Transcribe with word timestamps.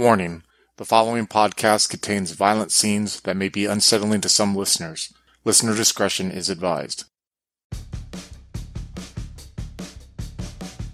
Warning 0.00 0.44
the 0.78 0.86
following 0.86 1.26
podcast 1.26 1.90
contains 1.90 2.30
violent 2.30 2.72
scenes 2.72 3.20
that 3.20 3.36
may 3.36 3.50
be 3.50 3.66
unsettling 3.66 4.22
to 4.22 4.30
some 4.30 4.56
listeners. 4.56 5.12
Listener 5.44 5.76
discretion 5.76 6.30
is 6.30 6.48
advised. 6.48 7.04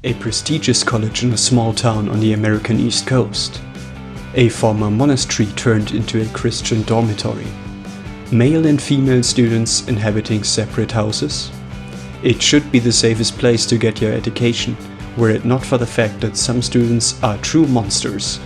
A 0.03 0.15
prestigious 0.15 0.83
college 0.83 1.23
in 1.23 1.33
a 1.33 1.37
small 1.37 1.73
town 1.73 2.09
on 2.09 2.19
the 2.19 2.33
American 2.33 2.81
East 2.81 3.07
Coast. 3.07 3.61
A 4.35 4.49
former 4.49 4.91
monastery 4.91 5.47
turned 5.53 5.93
into 5.93 6.21
a 6.21 6.35
Christian 6.35 6.83
dormitory. 6.83 7.47
Male 8.33 8.67
and 8.67 8.83
female 8.83 9.23
students 9.23 9.87
inhabiting 9.87 10.43
separate 10.43 10.91
houses. 10.91 11.53
It 12.25 12.43
should 12.43 12.73
be 12.73 12.81
the 12.81 12.91
safest 12.91 13.39
place 13.39 13.67
to 13.67 13.79
get 13.79 14.01
your 14.01 14.13
education, 14.13 14.77
were 15.17 15.31
it 15.31 15.45
not 15.45 15.65
for 15.65 15.79
the 15.79 15.87
fact 15.87 16.21
that 16.23 16.37
some 16.37 16.61
students 16.61 17.23
are 17.23 17.39
true 17.39 17.69
monsters. 17.69 18.41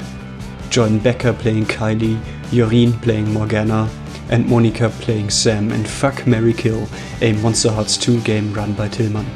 Join 0.70 1.00
Becca 1.00 1.32
playing 1.32 1.64
Kylie, 1.64 2.16
Yoreen 2.52 3.02
playing 3.02 3.32
Morgana, 3.32 3.90
and 4.30 4.46
Monica 4.48 4.88
playing 5.00 5.28
Sam 5.28 5.72
in 5.72 5.84
Fuck 5.84 6.28
Mary 6.28 6.52
Kill, 6.52 6.86
a 7.20 7.32
Monster 7.42 7.72
Hearts 7.72 7.96
2 7.96 8.20
game 8.20 8.52
run 8.54 8.74
by 8.74 8.86
Tillman. 8.86 9.26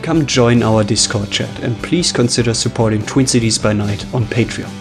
Come 0.00 0.24
join 0.24 0.62
our 0.62 0.82
Discord 0.82 1.30
chat 1.30 1.62
and 1.62 1.76
please 1.82 2.12
consider 2.12 2.54
supporting 2.54 3.04
Twin 3.04 3.26
Cities 3.26 3.58
by 3.58 3.74
Night 3.74 4.06
on 4.14 4.24
Patreon. 4.24 4.72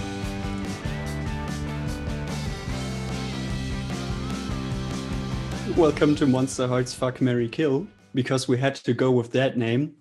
Welcome 5.76 6.16
to 6.16 6.26
Monster 6.26 6.66
Hearts 6.66 6.94
Fuck 6.94 7.20
Mary 7.20 7.50
Kill, 7.50 7.88
because 8.14 8.48
we 8.48 8.58
had 8.58 8.76
to 8.76 8.94
go 8.94 9.12
with 9.12 9.34
that 9.34 9.58
name. 9.58 9.96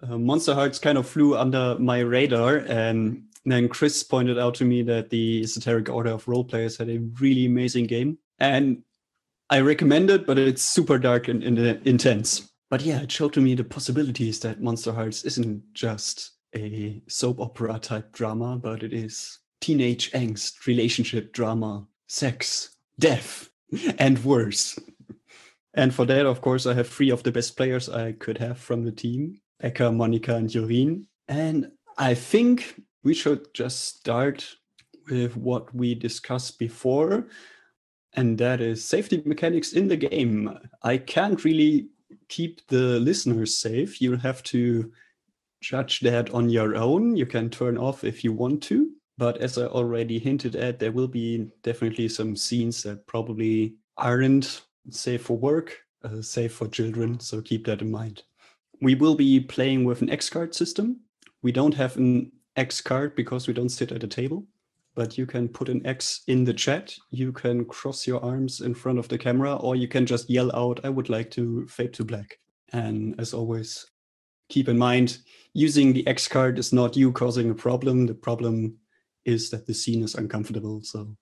Uh, 0.00 0.16
Monster 0.16 0.54
Hearts 0.54 0.78
kind 0.78 0.96
of 0.96 1.08
flew 1.08 1.36
under 1.36 1.76
my 1.80 1.98
radar, 1.98 2.58
and 2.58 3.24
then 3.52 3.68
Chris 3.68 4.02
pointed 4.02 4.38
out 4.38 4.54
to 4.56 4.64
me 4.64 4.82
that 4.82 5.10
the 5.10 5.42
Esoteric 5.42 5.88
Order 5.88 6.10
of 6.10 6.26
Role 6.26 6.44
Players 6.44 6.78
had 6.78 6.88
a 6.88 7.00
really 7.20 7.46
amazing 7.46 7.86
game, 7.86 8.18
and 8.38 8.82
I 9.50 9.60
recommend 9.60 10.10
it, 10.10 10.26
but 10.26 10.38
it's 10.38 10.62
super 10.62 10.98
dark 10.98 11.28
and, 11.28 11.42
and 11.42 11.58
uh, 11.58 11.74
intense. 11.84 12.50
But 12.70 12.82
yeah, 12.82 13.02
it 13.02 13.12
showed 13.12 13.34
to 13.34 13.40
me 13.40 13.54
the 13.54 13.64
possibilities 13.64 14.40
that 14.40 14.62
Monster 14.62 14.92
Hearts 14.92 15.24
isn't 15.24 15.62
just 15.74 16.32
a 16.56 17.02
soap 17.08 17.40
opera 17.40 17.78
type 17.78 18.12
drama, 18.12 18.56
but 18.56 18.82
it 18.82 18.92
is 18.92 19.38
teenage 19.60 20.10
angst, 20.12 20.66
relationship 20.66 21.32
drama, 21.32 21.86
sex, 22.08 22.76
death, 22.98 23.50
and 23.98 24.24
worse. 24.24 24.78
And 25.74 25.94
for 25.94 26.04
that, 26.06 26.26
of 26.26 26.40
course, 26.40 26.66
I 26.66 26.74
have 26.74 26.88
three 26.88 27.10
of 27.10 27.22
the 27.22 27.32
best 27.32 27.56
players 27.56 27.88
I 27.88 28.12
could 28.12 28.38
have 28.38 28.58
from 28.58 28.84
the 28.84 28.92
team 28.92 29.40
Becca, 29.60 29.90
Monica, 29.92 30.36
and 30.36 30.48
Yoreen. 30.48 31.04
And 31.28 31.70
I 31.96 32.14
think 32.14 32.80
we 33.04 33.14
should 33.14 33.52
just 33.54 33.84
start 33.84 34.56
with 35.10 35.36
what 35.36 35.72
we 35.74 35.94
discussed 35.94 36.58
before, 36.58 37.28
and 38.14 38.38
that 38.38 38.60
is 38.60 38.84
safety 38.84 39.22
mechanics 39.24 39.74
in 39.74 39.88
the 39.88 39.96
game. 39.96 40.58
I 40.82 40.96
can't 40.96 41.44
really 41.44 41.88
keep 42.28 42.66
the 42.68 42.98
listeners 43.00 43.58
safe. 43.58 44.00
You'll 44.00 44.18
have 44.18 44.42
to 44.44 44.90
judge 45.60 46.00
that 46.00 46.30
on 46.30 46.48
your 46.48 46.76
own. 46.76 47.16
You 47.16 47.26
can 47.26 47.50
turn 47.50 47.76
off 47.76 48.04
if 48.04 48.24
you 48.24 48.32
want 48.32 48.62
to. 48.64 48.90
But 49.16 49.38
as 49.38 49.58
I 49.58 49.66
already 49.66 50.18
hinted 50.18 50.56
at, 50.56 50.78
there 50.78 50.92
will 50.92 51.08
be 51.08 51.48
definitely 51.62 52.08
some 52.08 52.34
scenes 52.34 52.82
that 52.82 53.06
probably 53.06 53.76
aren't 53.96 54.62
safe 54.90 55.22
for 55.22 55.36
work, 55.36 55.78
uh, 56.02 56.20
safe 56.20 56.52
for 56.52 56.66
children. 56.68 57.20
So 57.20 57.40
keep 57.40 57.66
that 57.66 57.80
in 57.80 57.90
mind. 57.90 58.22
We 58.80 58.94
will 58.94 59.14
be 59.14 59.40
playing 59.40 59.84
with 59.84 60.02
an 60.02 60.10
X 60.10 60.28
card 60.28 60.54
system. 60.54 61.00
We 61.42 61.52
don't 61.52 61.74
have 61.74 61.96
an 61.96 62.32
X 62.56 62.80
card 62.80 63.14
because 63.16 63.46
we 63.46 63.54
don't 63.54 63.68
sit 63.68 63.92
at 63.92 64.04
a 64.04 64.08
table, 64.08 64.46
but 64.94 65.18
you 65.18 65.26
can 65.26 65.48
put 65.48 65.68
an 65.68 65.84
X 65.86 66.22
in 66.28 66.44
the 66.44 66.54
chat. 66.54 66.94
You 67.10 67.32
can 67.32 67.64
cross 67.64 68.06
your 68.06 68.24
arms 68.24 68.60
in 68.60 68.74
front 68.74 68.98
of 68.98 69.08
the 69.08 69.18
camera, 69.18 69.56
or 69.56 69.76
you 69.76 69.88
can 69.88 70.06
just 70.06 70.30
yell 70.30 70.54
out, 70.54 70.80
I 70.84 70.88
would 70.88 71.08
like 71.08 71.30
to 71.32 71.66
fade 71.66 71.92
to 71.94 72.04
black. 72.04 72.38
And 72.72 73.18
as 73.20 73.34
always, 73.34 73.86
keep 74.48 74.68
in 74.68 74.78
mind 74.78 75.18
using 75.52 75.92
the 75.92 76.06
X 76.06 76.28
card 76.28 76.58
is 76.58 76.72
not 76.72 76.96
you 76.96 77.12
causing 77.12 77.50
a 77.50 77.54
problem. 77.54 78.06
The 78.06 78.14
problem 78.14 78.76
is 79.24 79.50
that 79.50 79.66
the 79.66 79.74
scene 79.74 80.02
is 80.02 80.14
uncomfortable. 80.14 80.82
So 80.82 81.16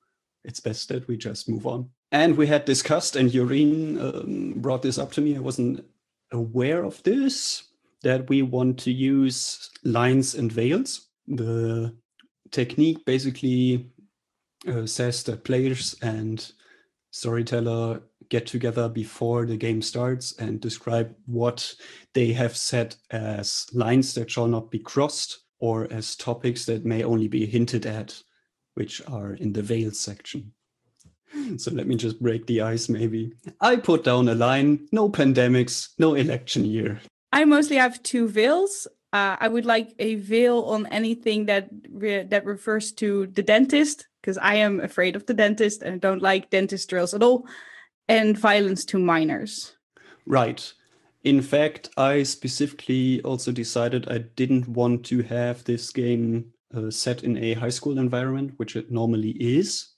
it's 0.44 0.60
best 0.60 0.88
that 0.88 1.06
we 1.08 1.16
just 1.16 1.48
move 1.48 1.66
on. 1.66 1.88
And 2.10 2.36
we 2.36 2.46
had 2.46 2.64
discussed, 2.64 3.16
and 3.16 3.30
Yoreen 3.30 3.98
um, 3.98 4.60
brought 4.60 4.82
this 4.82 4.98
up 4.98 5.12
to 5.12 5.20
me. 5.20 5.36
I 5.36 5.40
wasn't 5.40 5.84
aware 6.30 6.84
of 6.84 7.02
this, 7.04 7.62
that 8.02 8.28
we 8.28 8.42
want 8.42 8.78
to 8.80 8.92
use 8.92 9.70
lines 9.84 10.34
and 10.34 10.50
veils. 10.50 11.08
The 11.36 11.96
technique 12.50 13.04
basically 13.04 13.90
uh, 14.68 14.86
says 14.86 15.22
that 15.24 15.44
players 15.44 15.96
and 16.02 16.52
storyteller 17.10 18.02
get 18.28 18.46
together 18.46 18.88
before 18.88 19.46
the 19.46 19.56
game 19.56 19.82
starts 19.82 20.36
and 20.38 20.60
describe 20.60 21.14
what 21.26 21.74
they 22.14 22.32
have 22.32 22.56
set 22.56 22.96
as 23.10 23.66
lines 23.72 24.14
that 24.14 24.30
shall 24.30 24.46
not 24.46 24.70
be 24.70 24.78
crossed 24.78 25.40
or 25.58 25.86
as 25.92 26.16
topics 26.16 26.64
that 26.66 26.84
may 26.84 27.04
only 27.04 27.28
be 27.28 27.46
hinted 27.46 27.86
at, 27.86 28.20
which 28.74 29.02
are 29.06 29.34
in 29.34 29.52
the 29.52 29.62
veils 29.62 29.98
section. 29.98 30.52
So 31.56 31.70
let 31.70 31.86
me 31.86 31.96
just 31.96 32.20
break 32.20 32.46
the 32.46 32.60
ice, 32.60 32.88
maybe. 32.88 33.32
I 33.60 33.76
put 33.76 34.04
down 34.04 34.28
a 34.28 34.34
line 34.34 34.86
no 34.92 35.08
pandemics, 35.08 35.90
no 35.98 36.14
election 36.14 36.64
year. 36.64 37.00
I 37.32 37.44
mostly 37.46 37.76
have 37.76 38.02
two 38.02 38.28
veils. 38.28 38.86
Uh, 39.12 39.36
I 39.38 39.48
would 39.48 39.66
like 39.66 39.94
a 39.98 40.14
veil 40.14 40.62
on 40.62 40.86
anything 40.86 41.46
that 41.46 41.68
re- 41.90 42.22
that 42.22 42.46
refers 42.46 42.92
to 42.92 43.26
the 43.26 43.42
dentist 43.42 44.08
because 44.20 44.38
I 44.38 44.54
am 44.54 44.80
afraid 44.80 45.16
of 45.16 45.26
the 45.26 45.34
dentist 45.34 45.82
and 45.82 46.00
don't 46.00 46.22
like 46.22 46.50
dentist 46.50 46.88
drills 46.88 47.12
at 47.12 47.22
all, 47.22 47.46
and 48.08 48.38
violence 48.38 48.84
to 48.86 48.98
minors. 48.98 49.76
Right. 50.26 50.72
In 51.24 51.42
fact, 51.42 51.90
I 51.96 52.22
specifically 52.22 53.20
also 53.22 53.52
decided 53.52 54.08
I 54.08 54.18
didn't 54.18 54.68
want 54.68 55.04
to 55.06 55.22
have 55.22 55.62
this 55.64 55.90
game 55.90 56.52
uh, 56.74 56.90
set 56.90 57.22
in 57.22 57.36
a 57.36 57.54
high 57.54 57.68
school 57.70 57.98
environment, 57.98 58.54
which 58.56 58.76
it 58.76 58.90
normally 58.90 59.30
is, 59.30 59.88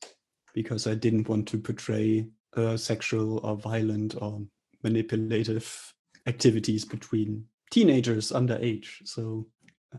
because 0.54 0.86
I 0.86 0.94
didn't 0.94 1.28
want 1.28 1.48
to 1.48 1.58
portray 1.58 2.26
uh, 2.56 2.76
sexual 2.76 3.38
or 3.38 3.56
violent 3.56 4.16
or 4.20 4.42
manipulative 4.82 5.94
activities 6.26 6.84
between 6.84 7.44
teenagers 7.74 8.30
underage. 8.30 9.04
So 9.04 9.48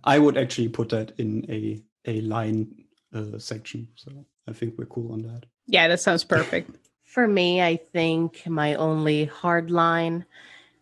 I 0.06 0.18
would 0.18 0.38
actually 0.38 0.70
put 0.70 0.90
that 0.90 1.12
in 1.18 1.46
a 1.50 1.84
a 2.06 2.22
line 2.22 2.86
uh, 3.14 3.38
section. 3.38 3.90
So 3.96 4.26
I 4.48 4.54
think 4.54 4.76
we're 4.78 4.86
cool 4.86 5.12
on 5.12 5.24
that. 5.24 5.46
Yeah, 5.68 5.88
that 5.90 6.00
sounds 6.00 6.24
perfect. 6.24 6.72
For 7.04 7.28
me, 7.28 7.62
I 7.62 7.76
think 7.78 8.48
my 8.48 8.76
only 8.76 9.26
hard 9.26 9.72
line 9.72 10.26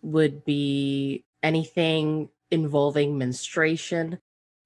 would 0.02 0.46
be 0.46 1.24
anything 1.42 2.30
involving 2.52 3.18
menstruation, 3.18 4.20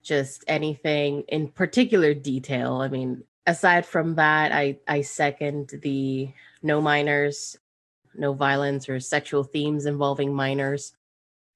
just 0.04 0.44
anything 0.48 1.24
in 1.28 1.48
particular 1.48 2.14
detail. 2.14 2.82
I 2.82 2.88
mean, 2.88 3.24
aside 3.46 3.86
from 3.86 4.16
that, 4.16 4.52
I, 4.52 4.78
I 4.88 5.02
second 5.02 5.72
the 5.82 6.32
no 6.64 6.82
minors, 6.82 7.58
no 8.16 8.34
violence 8.34 8.88
or 8.90 9.00
sexual 9.00 9.44
themes 9.44 9.86
involving 9.86 10.34
minors, 10.34 10.94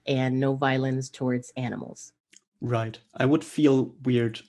and 0.05 0.39
no 0.39 0.55
violence 0.55 1.09
towards 1.09 1.51
animals. 1.55 2.13
Right. 2.61 2.99
I 3.15 3.25
would 3.25 3.43
feel 3.43 3.93
weird 4.03 4.41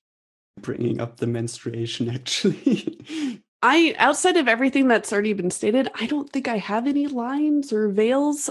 bringing 0.61 1.01
up 1.01 1.17
the 1.17 1.27
menstruation 1.27 2.11
actually. 2.15 3.43
I 3.63 3.95
outside 3.99 4.37
of 4.37 4.49
everything 4.49 4.89
that's 4.89 5.13
already 5.13 5.33
been 5.33 5.51
stated, 5.51 5.89
I 5.95 6.07
don't 6.07 6.31
think 6.31 6.49
I 6.49 6.59
have 6.59 6.87
any 6.87 7.07
lines 7.07 7.73
or 7.73 7.89
veils. 7.89 8.51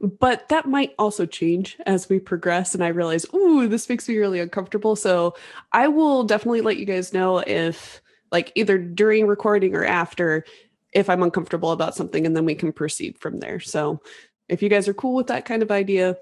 But 0.00 0.48
that 0.50 0.66
might 0.66 0.94
also 0.98 1.26
change 1.26 1.76
as 1.86 2.08
we 2.08 2.20
progress 2.20 2.74
and 2.74 2.84
I 2.84 2.88
realize, 2.88 3.26
ooh, 3.34 3.66
this 3.66 3.88
makes 3.88 4.08
me 4.08 4.16
really 4.16 4.40
uncomfortable. 4.40 4.94
So 4.94 5.34
I 5.72 5.88
will 5.88 6.24
definitely 6.24 6.60
let 6.60 6.76
you 6.76 6.84
guys 6.84 7.12
know 7.12 7.38
if 7.38 8.00
like 8.30 8.52
either 8.54 8.78
during 8.78 9.26
recording 9.26 9.74
or 9.74 9.84
after 9.84 10.44
if 10.92 11.10
I'm 11.10 11.22
uncomfortable 11.22 11.72
about 11.72 11.94
something 11.94 12.26
and 12.26 12.36
then 12.36 12.44
we 12.44 12.54
can 12.54 12.72
proceed 12.72 13.18
from 13.18 13.38
there. 13.38 13.60
So 13.60 14.00
if 14.48 14.62
you 14.62 14.68
guys 14.68 14.88
are 14.88 14.94
cool 14.94 15.14
with 15.14 15.26
that 15.28 15.44
kind 15.44 15.62
of 15.62 15.70
idea, 15.70 16.16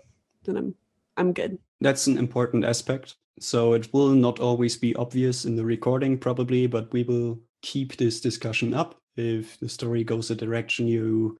then 0.45 0.57
I'm 0.57 0.75
I'm 1.17 1.33
good. 1.33 1.59
That's 1.81 2.07
an 2.07 2.19
important 2.19 2.65
aspect. 2.65 3.17
So 3.41 3.73
it 3.75 3.93
will 3.93 4.11
not 4.11 4.41
always 4.41 4.77
be 4.77 4.95
obvious 4.95 5.45
in 5.45 5.57
the 5.57 5.65
recording, 5.65 6.19
probably, 6.19 6.67
but 6.67 6.93
we 6.93 7.03
will 7.03 7.41
keep 7.63 7.97
this 7.97 8.21
discussion 8.21 8.75
up. 8.75 8.97
If 9.17 9.59
the 9.59 9.69
story 9.69 10.05
goes 10.05 10.31
a 10.31 10.35
direction 10.35 10.87
you 10.89 11.37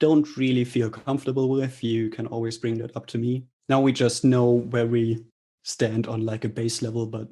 don't 0.00 0.36
really 0.36 0.64
feel 0.64 0.90
comfortable 0.90 1.48
with, 1.48 1.82
you 1.82 2.10
can 2.10 2.26
always 2.26 2.56
bring 2.56 2.78
that 2.78 2.96
up 2.96 3.06
to 3.06 3.18
me. 3.18 3.44
Now 3.68 3.80
we 3.80 3.92
just 3.92 4.24
know 4.24 4.60
where 4.70 4.86
we 4.86 5.24
stand 5.64 6.06
on 6.06 6.24
like 6.24 6.44
a 6.44 6.48
base 6.48 6.82
level, 6.82 7.06
but 7.06 7.28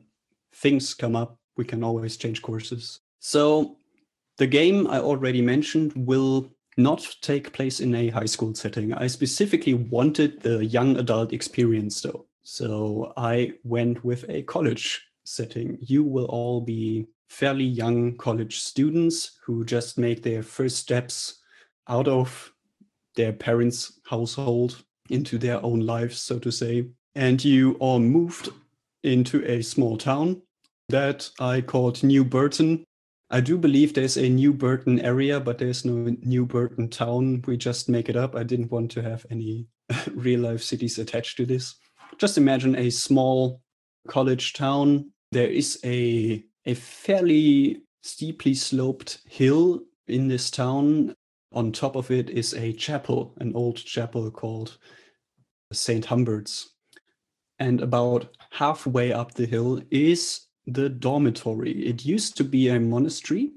things 0.54 0.92
come 0.94 1.16
up, 1.16 1.38
we 1.56 1.64
can 1.64 1.84
always 1.84 2.16
change 2.16 2.42
courses. 2.42 3.00
So 3.20 3.76
the 4.38 4.46
game 4.46 4.86
I 4.86 4.98
already 4.98 5.40
mentioned 5.40 5.92
will 5.94 6.50
not 6.76 7.16
take 7.22 7.52
place 7.52 7.80
in 7.80 7.94
a 7.94 8.08
high 8.08 8.26
school 8.26 8.54
setting. 8.54 8.92
I 8.92 9.06
specifically 9.06 9.74
wanted 9.74 10.42
the 10.42 10.64
young 10.64 10.96
adult 10.96 11.32
experience 11.32 12.00
though. 12.02 12.26
So 12.42 13.12
I 13.16 13.54
went 13.64 14.04
with 14.04 14.24
a 14.28 14.42
college 14.42 15.04
setting. 15.24 15.78
You 15.80 16.04
will 16.04 16.26
all 16.26 16.60
be 16.60 17.06
fairly 17.28 17.64
young 17.64 18.16
college 18.16 18.60
students 18.60 19.38
who 19.44 19.64
just 19.64 19.98
make 19.98 20.22
their 20.22 20.42
first 20.42 20.76
steps 20.76 21.40
out 21.88 22.08
of 22.08 22.52
their 23.16 23.32
parents' 23.32 24.00
household 24.04 24.84
into 25.10 25.38
their 25.38 25.64
own 25.64 25.80
lives, 25.80 26.20
so 26.20 26.38
to 26.38 26.50
say. 26.50 26.88
And 27.14 27.44
you 27.44 27.74
all 27.74 27.98
moved 27.98 28.50
into 29.02 29.44
a 29.44 29.62
small 29.62 29.96
town 29.96 30.42
that 30.88 31.30
I 31.40 31.62
called 31.62 32.02
New 32.02 32.24
Burton. 32.24 32.84
I 33.28 33.40
do 33.40 33.58
believe 33.58 33.92
there's 33.92 34.16
a 34.16 34.28
New 34.28 34.52
Burton 34.52 35.00
area, 35.00 35.40
but 35.40 35.58
there's 35.58 35.84
no 35.84 36.14
New 36.22 36.46
Burton 36.46 36.88
town. 36.88 37.42
We 37.46 37.56
just 37.56 37.88
make 37.88 38.08
it 38.08 38.16
up. 38.16 38.36
I 38.36 38.44
didn't 38.44 38.70
want 38.70 38.90
to 38.92 39.02
have 39.02 39.26
any 39.30 39.66
real 40.12 40.40
life 40.40 40.62
cities 40.62 40.98
attached 40.98 41.36
to 41.38 41.46
this. 41.46 41.74
Just 42.18 42.38
imagine 42.38 42.76
a 42.76 42.90
small 42.90 43.60
college 44.06 44.52
town. 44.52 45.10
There 45.32 45.48
is 45.48 45.78
a 45.84 46.44
a 46.66 46.74
fairly 46.74 47.82
steeply 48.02 48.54
sloped 48.54 49.18
hill 49.26 49.80
in 50.06 50.28
this 50.28 50.50
town. 50.50 51.14
On 51.52 51.72
top 51.72 51.96
of 51.96 52.10
it 52.10 52.30
is 52.30 52.54
a 52.54 52.72
chapel, 52.72 53.34
an 53.38 53.52
old 53.54 53.76
chapel 53.76 54.30
called 54.30 54.78
St. 55.72 56.04
Humbert's. 56.04 56.74
And 57.58 57.80
about 57.80 58.36
halfway 58.50 59.12
up 59.12 59.34
the 59.34 59.46
hill 59.46 59.80
is 59.90 60.45
the 60.66 60.88
dormitory. 60.88 61.72
It 61.86 62.04
used 62.04 62.36
to 62.36 62.44
be 62.44 62.68
a 62.68 62.80
monastery, 62.80 63.52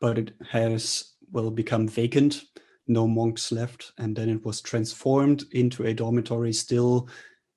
but 0.00 0.18
it 0.18 0.34
has, 0.50 1.14
well, 1.32 1.50
become 1.50 1.88
vacant. 1.88 2.44
No 2.86 3.06
monks 3.08 3.50
left. 3.50 3.92
And 3.98 4.14
then 4.14 4.28
it 4.28 4.44
was 4.44 4.60
transformed 4.60 5.44
into 5.52 5.84
a 5.84 5.94
dormitory 5.94 6.52
still 6.52 7.08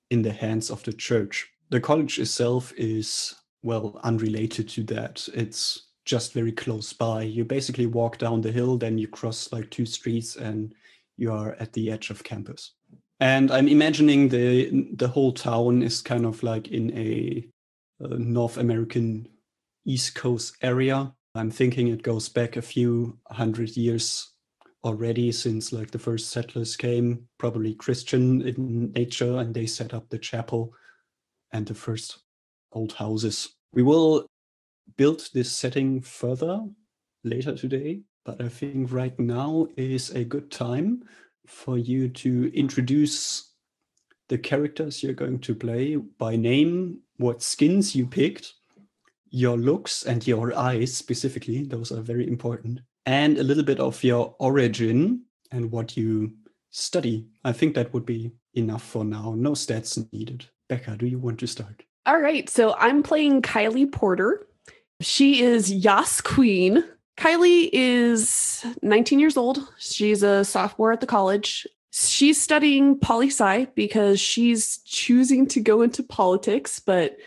in 0.09 0.21
the 0.21 0.31
hands 0.31 0.71
of 0.71 0.83
the 0.83 0.93
church. 0.93 1.47
The 1.69 1.79
college 1.79 2.17
itself 2.17 2.73
is, 2.77 3.35
well, 3.61 3.99
unrelated 4.03 4.67
to 4.69 4.83
that. 4.85 5.27
It's 5.33 5.89
just 6.05 6.33
very 6.33 6.51
close 6.51 6.91
by. 6.91 7.21
You 7.21 7.45
basically 7.45 7.85
walk 7.85 8.17
down 8.17 8.41
the 8.41 8.51
hill, 8.51 8.77
then 8.77 8.97
you 8.97 9.07
cross 9.07 9.51
like 9.51 9.69
two 9.69 9.85
streets, 9.85 10.35
and 10.35 10.73
you 11.17 11.31
are 11.31 11.53
at 11.59 11.73
the 11.73 11.91
edge 11.91 12.09
of 12.09 12.23
campus. 12.23 12.71
And 13.19 13.51
I'm 13.51 13.67
imagining 13.67 14.29
the 14.29 14.87
the 14.95 15.07
whole 15.07 15.33
town 15.33 15.83
is 15.83 16.01
kind 16.01 16.25
of 16.25 16.41
like 16.41 16.69
in 16.69 16.97
a 16.97 17.47
Uh, 18.01 18.15
North 18.17 18.57
American 18.57 19.27
East 19.85 20.15
Coast 20.15 20.55
area. 20.61 21.13
I'm 21.35 21.51
thinking 21.51 21.89
it 21.89 22.01
goes 22.01 22.29
back 22.29 22.55
a 22.55 22.61
few 22.61 23.17
hundred 23.29 23.75
years 23.75 24.33
already 24.85 25.33
since 25.33 25.73
like 25.73 25.91
the 25.91 25.99
first 25.99 26.29
settlers 26.29 26.77
came, 26.77 27.27
probably 27.37 27.73
Christian 27.73 28.41
in 28.43 28.93
nature, 28.93 29.39
and 29.39 29.53
they 29.53 29.65
set 29.65 29.93
up 29.93 30.09
the 30.09 30.17
chapel 30.17 30.73
and 31.51 31.65
the 31.65 31.73
first 31.73 32.19
old 32.71 32.93
houses. 32.93 33.55
We 33.73 33.83
will 33.83 34.25
build 34.95 35.27
this 35.33 35.51
setting 35.51 35.99
further 35.99 36.61
later 37.25 37.53
today, 37.55 37.99
but 38.23 38.41
I 38.41 38.47
think 38.47 38.93
right 38.93 39.17
now 39.19 39.67
is 39.75 40.11
a 40.11 40.23
good 40.23 40.51
time 40.51 41.03
for 41.47 41.77
you 41.77 42.07
to 42.09 42.49
introduce 42.57 43.48
the 44.29 44.37
characters 44.37 45.03
you're 45.03 45.13
going 45.13 45.39
to 45.39 45.53
play 45.53 45.95
by 45.95 46.35
name, 46.35 46.99
what 47.17 47.41
skins 47.41 47.95
you 47.95 48.05
picked, 48.05 48.53
your 49.29 49.57
looks 49.57 50.03
and 50.03 50.25
your 50.25 50.55
eyes 50.57 50.95
specifically, 50.95 51.63
those 51.63 51.91
are 51.91 52.01
very 52.01 52.27
important, 52.27 52.79
and 53.05 53.37
a 53.37 53.43
little 53.43 53.63
bit 53.63 53.79
of 53.79 54.03
your 54.03 54.35
origin 54.39 55.23
and 55.51 55.71
what 55.71 55.97
you 55.97 56.31
study. 56.71 57.27
I 57.43 57.51
think 57.51 57.75
that 57.75 57.93
would 57.93 58.05
be 58.05 58.31
enough 58.53 58.83
for 58.83 59.03
now. 59.03 59.33
No 59.35 59.51
stats 59.51 60.07
needed. 60.13 60.45
Becca, 60.67 60.97
do 60.97 61.07
you 61.07 61.19
want 61.19 61.39
to 61.39 61.47
start? 61.47 61.83
All 62.05 62.19
right. 62.19 62.49
So 62.49 62.75
I'm 62.77 63.03
playing 63.03 63.41
Kylie 63.41 63.91
Porter. 63.91 64.47
She 65.01 65.41
is 65.41 65.71
Yas 65.71 66.21
Queen. 66.21 66.83
Kylie 67.17 67.69
is 67.73 68.65
19 68.81 69.19
years 69.19 69.37
old. 69.37 69.59
She's 69.77 70.23
a 70.23 70.45
sophomore 70.45 70.91
at 70.91 71.01
the 71.01 71.07
college. 71.07 71.67
She's 71.91 72.39
studying 72.39 72.99
poli 72.99 73.27
sci 73.27 73.65
because 73.75 74.19
she's 74.19 74.77
choosing 74.85 75.47
to 75.47 75.59
go 75.59 75.81
into 75.81 76.03
politics, 76.03 76.79
but 76.79 77.17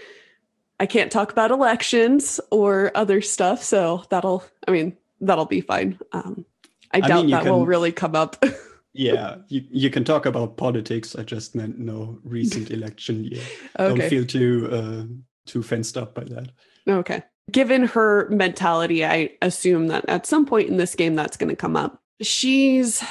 I 0.79 0.87
can't 0.87 1.11
talk 1.11 1.33
about 1.33 1.51
elections 1.51 2.41
or 2.51 2.93
other 2.95 3.21
stuff. 3.21 3.63
So 3.63 4.05
that'll, 4.09 4.45
I 4.67 4.71
mean, 4.71 4.97
that'll 5.21 5.47
be 5.47 5.61
fine. 5.61 5.99
Um, 6.13 6.45
I, 6.93 6.99
I 6.99 7.01
doubt 7.01 7.23
mean, 7.23 7.31
that 7.31 7.43
can, 7.45 7.53
will 7.53 7.67
really 7.67 7.93
come 7.93 8.15
up. 8.15 8.43
yeah, 8.93 9.37
you, 9.49 9.65
you 9.71 9.91
can 9.91 10.05
talk 10.05 10.27
about 10.27 10.57
politics. 10.57 11.17
I 11.17 11.23
just 11.23 11.55
meant 11.55 11.79
no 11.79 12.19
recent 12.23 12.71
election 12.71 13.25
year. 13.25 13.43
Okay. 13.79 13.99
Don't 13.99 14.11
feel 14.11 14.27
too 14.27 14.69
uh, 14.71 15.05
too 15.47 15.63
fenced 15.63 15.97
up 15.97 16.15
by 16.15 16.25
that. 16.25 16.51
Okay. 16.87 17.23
Given 17.51 17.85
her 17.85 18.29
mentality, 18.31 19.05
I 19.05 19.31
assume 19.43 19.89
that 19.89 20.05
at 20.09 20.27
some 20.27 20.47
point 20.47 20.69
in 20.69 20.77
this 20.77 20.95
game 20.95 21.17
that's 21.17 21.37
going 21.37 21.51
to 21.51 21.57
come 21.57 21.77
up. 21.77 22.01
She's 22.21 23.03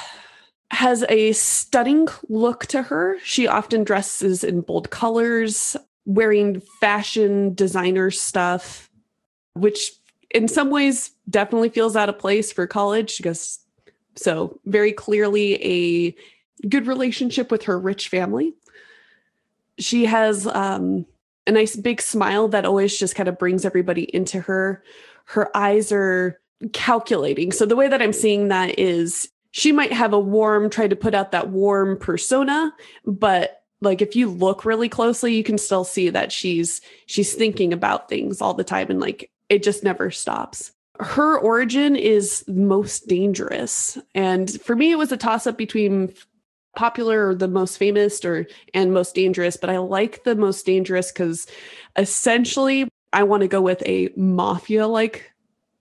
has 0.72 1.04
a 1.10 1.32
stunning 1.32 2.08
look 2.30 2.66
to 2.66 2.82
her. 2.82 3.18
She 3.22 3.46
often 3.46 3.84
dresses 3.84 4.42
in 4.42 4.62
bold 4.62 4.88
colors, 4.88 5.76
wearing 6.06 6.60
fashion 6.80 7.54
designer 7.54 8.10
stuff, 8.10 8.90
which 9.52 9.92
in 10.30 10.48
some 10.48 10.70
ways 10.70 11.10
definitely 11.28 11.68
feels 11.68 11.94
out 11.94 12.08
of 12.08 12.18
place 12.18 12.50
for 12.50 12.66
college 12.66 13.18
because 13.18 13.58
so 14.16 14.58
very 14.64 14.92
clearly 14.92 15.62
a 15.62 16.66
good 16.66 16.86
relationship 16.86 17.50
with 17.50 17.64
her 17.64 17.78
rich 17.78 18.08
family. 18.08 18.54
She 19.78 20.06
has 20.06 20.46
um, 20.46 21.04
a 21.46 21.52
nice 21.52 21.76
big 21.76 22.00
smile 22.00 22.48
that 22.48 22.64
always 22.64 22.98
just 22.98 23.14
kind 23.14 23.28
of 23.28 23.38
brings 23.38 23.66
everybody 23.66 24.04
into 24.14 24.40
her. 24.40 24.82
Her 25.26 25.54
eyes 25.54 25.92
are 25.92 26.40
calculating. 26.72 27.52
So 27.52 27.66
the 27.66 27.76
way 27.76 27.88
that 27.88 28.00
I'm 28.00 28.12
seeing 28.14 28.48
that 28.48 28.78
is 28.78 29.28
she 29.52 29.70
might 29.70 29.92
have 29.92 30.12
a 30.12 30.18
warm, 30.18 30.68
try 30.68 30.88
to 30.88 30.96
put 30.96 31.14
out 31.14 31.30
that 31.32 31.50
warm 31.50 31.96
persona, 31.98 32.72
but 33.06 33.62
like 33.82 34.00
if 34.00 34.16
you 34.16 34.30
look 34.30 34.64
really 34.64 34.88
closely, 34.88 35.34
you 35.34 35.44
can 35.44 35.58
still 35.58 35.84
see 35.84 36.08
that 36.08 36.32
she's 36.32 36.80
she's 37.06 37.34
thinking 37.34 37.72
about 37.72 38.08
things 38.08 38.40
all 38.40 38.54
the 38.54 38.64
time 38.64 38.90
and 38.90 39.00
like 39.00 39.30
it 39.48 39.62
just 39.62 39.84
never 39.84 40.10
stops. 40.10 40.72
Her 41.00 41.38
origin 41.38 41.96
is 41.96 42.44
most 42.48 43.08
dangerous. 43.08 43.98
And 44.14 44.50
for 44.62 44.76
me, 44.76 44.92
it 44.92 44.98
was 44.98 45.12
a 45.12 45.16
toss 45.16 45.46
up 45.46 45.58
between 45.58 46.14
popular 46.76 47.28
or 47.28 47.34
the 47.34 47.48
most 47.48 47.76
famous 47.76 48.24
or 48.24 48.46
and 48.72 48.94
most 48.94 49.14
dangerous, 49.14 49.56
but 49.56 49.68
I 49.68 49.78
like 49.78 50.24
the 50.24 50.36
most 50.36 50.64
dangerous 50.64 51.12
because 51.12 51.46
essentially 51.96 52.88
I 53.12 53.24
want 53.24 53.42
to 53.42 53.48
go 53.48 53.60
with 53.60 53.82
a 53.84 54.08
mafia 54.16 54.86
like 54.86 55.30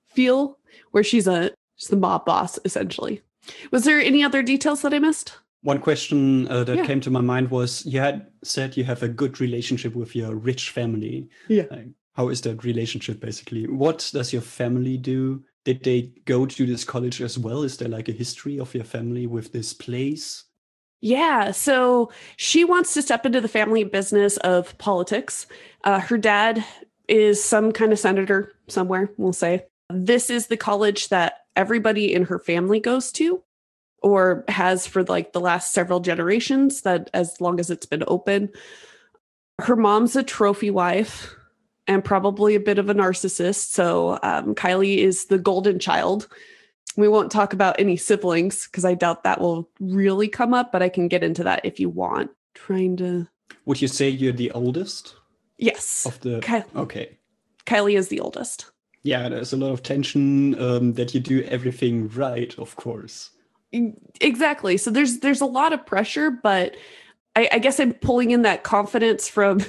feel 0.07 0.57
where 0.89 1.03
she's 1.03 1.27
a 1.27 1.51
she's 1.75 1.89
the 1.89 1.95
mob 1.95 2.25
boss 2.25 2.59
essentially. 2.65 3.21
Was 3.71 3.85
there 3.85 3.99
any 3.99 4.23
other 4.23 4.43
details 4.43 4.81
that 4.81 4.93
I 4.93 4.99
missed? 4.99 5.37
One 5.63 5.79
question 5.79 6.47
uh, 6.47 6.63
that 6.63 6.77
yeah. 6.77 6.85
came 6.85 7.01
to 7.01 7.11
my 7.11 7.21
mind 7.21 7.51
was 7.51 7.85
you 7.85 7.99
had 7.99 8.27
said 8.43 8.75
you 8.75 8.83
have 8.83 9.03
a 9.03 9.07
good 9.07 9.39
relationship 9.39 9.95
with 9.95 10.15
your 10.15 10.35
rich 10.35 10.71
family. 10.71 11.29
Yeah. 11.47 11.65
how 12.13 12.29
is 12.29 12.41
that 12.41 12.63
relationship 12.63 13.19
basically? 13.19 13.67
What 13.67 14.09
does 14.13 14.33
your 14.33 14.41
family 14.41 14.97
do? 14.97 15.43
Did 15.63 15.83
they 15.83 16.13
go 16.25 16.47
to 16.47 16.65
this 16.65 16.83
college 16.83 17.21
as 17.21 17.37
well? 17.37 17.61
Is 17.61 17.77
there 17.77 17.89
like 17.89 18.09
a 18.09 18.13
history 18.13 18.59
of 18.59 18.73
your 18.73 18.83
family 18.83 19.27
with 19.27 19.53
this 19.53 19.73
place? 19.73 20.45
Yeah, 21.01 21.51
so 21.51 22.11
she 22.37 22.63
wants 22.63 22.93
to 22.93 23.01
step 23.01 23.25
into 23.25 23.41
the 23.41 23.47
family 23.47 23.83
business 23.83 24.37
of 24.37 24.77
politics. 24.77 25.47
Uh, 25.83 25.99
her 25.99 26.17
dad 26.17 26.63
is 27.07 27.43
some 27.43 27.71
kind 27.71 27.91
of 27.91 27.99
senator 27.99 28.53
somewhere, 28.67 29.11
we'll 29.17 29.33
say. 29.33 29.65
This 29.89 30.29
is 30.29 30.47
the 30.47 30.57
college 30.57 31.09
that 31.09 31.40
everybody 31.55 32.13
in 32.13 32.23
her 32.23 32.39
family 32.39 32.79
goes 32.79 33.11
to 33.13 33.43
or 34.01 34.43
has 34.47 34.87
for 34.87 35.03
like 35.03 35.33
the 35.33 35.39
last 35.39 35.73
several 35.73 35.99
generations 35.99 36.81
that 36.81 37.09
as 37.13 37.39
long 37.39 37.59
as 37.59 37.69
it's 37.69 37.85
been 37.85 38.03
open. 38.07 38.49
Her 39.59 39.75
mom's 39.75 40.15
a 40.15 40.23
trophy 40.23 40.71
wife 40.71 41.35
and 41.87 42.03
probably 42.03 42.55
a 42.55 42.59
bit 42.59 42.79
of 42.79 42.89
a 42.89 42.95
narcissist 42.95 43.71
so 43.71 44.19
um, 44.23 44.55
kylie 44.55 44.97
is 44.97 45.25
the 45.25 45.37
golden 45.37 45.79
child. 45.79 46.27
We 46.97 47.07
won't 47.07 47.31
talk 47.31 47.53
about 47.53 47.79
any 47.79 47.95
siblings 47.95 48.65
because 48.65 48.85
i 48.85 48.93
doubt 48.93 49.23
that 49.23 49.39
will 49.39 49.69
really 49.79 50.27
come 50.27 50.53
up 50.53 50.71
but 50.71 50.83
i 50.83 50.89
can 50.89 51.07
get 51.07 51.23
into 51.23 51.43
that 51.43 51.61
if 51.63 51.79
you 51.79 51.89
want. 51.89 52.31
Trying 52.53 52.97
to 52.97 53.27
would 53.65 53.81
you 53.81 53.87
say 53.87 54.09
you're 54.09 54.33
the 54.33 54.51
oldest? 54.51 55.15
Yes. 55.57 56.05
Of 56.05 56.19
the 56.21 56.39
Ky- 56.39 56.63
okay. 56.75 57.17
Kylie 57.65 57.97
is 57.97 58.07
the 58.07 58.19
oldest 58.19 58.70
yeah, 59.03 59.29
there's 59.29 59.53
a 59.53 59.57
lot 59.57 59.71
of 59.71 59.83
tension 59.83 60.59
um, 60.61 60.93
that 60.93 61.13
you 61.13 61.19
do 61.19 61.43
everything 61.43 62.09
right, 62.09 62.57
of 62.57 62.75
course. 62.75 63.31
Exactly. 64.19 64.77
So 64.77 64.91
there's 64.91 65.19
there's 65.19 65.41
a 65.41 65.45
lot 65.45 65.73
of 65.73 65.85
pressure, 65.85 66.29
but 66.29 66.75
I, 67.35 67.49
I 67.53 67.59
guess 67.59 67.79
I'm 67.79 67.93
pulling 67.93 68.31
in 68.31 68.41
that 68.43 68.63
confidence 68.63 69.27
from 69.29 69.59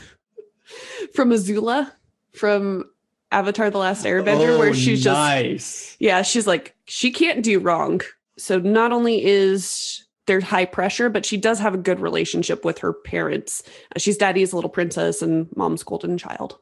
from 1.15 1.31
Azula 1.31 1.91
from 2.33 2.85
Avatar: 3.31 3.71
The 3.71 3.79
Last 3.79 4.05
Airbender, 4.05 4.57
oh, 4.57 4.59
where 4.59 4.75
she's 4.75 5.05
nice. 5.05 5.87
just 5.87 6.01
yeah, 6.01 6.23
she's 6.23 6.47
like 6.47 6.75
she 6.85 7.11
can't 7.11 7.43
do 7.43 7.59
wrong. 7.59 8.01
So 8.39 8.59
not 8.59 8.93
only 8.93 9.25
is 9.25 10.05
there 10.27 10.41
high 10.41 10.65
pressure, 10.65 11.09
but 11.09 11.27
she 11.27 11.37
does 11.37 11.59
have 11.59 11.75
a 11.75 11.79
good 11.79 12.01
relationship 12.01 12.65
with 12.65 12.79
her 12.79 12.93
parents. 12.93 13.63
She's 13.97 14.17
daddy's 14.17 14.53
little 14.53 14.71
princess 14.71 15.23
and 15.23 15.49
mom's 15.57 15.83
golden 15.83 16.17
child 16.17 16.59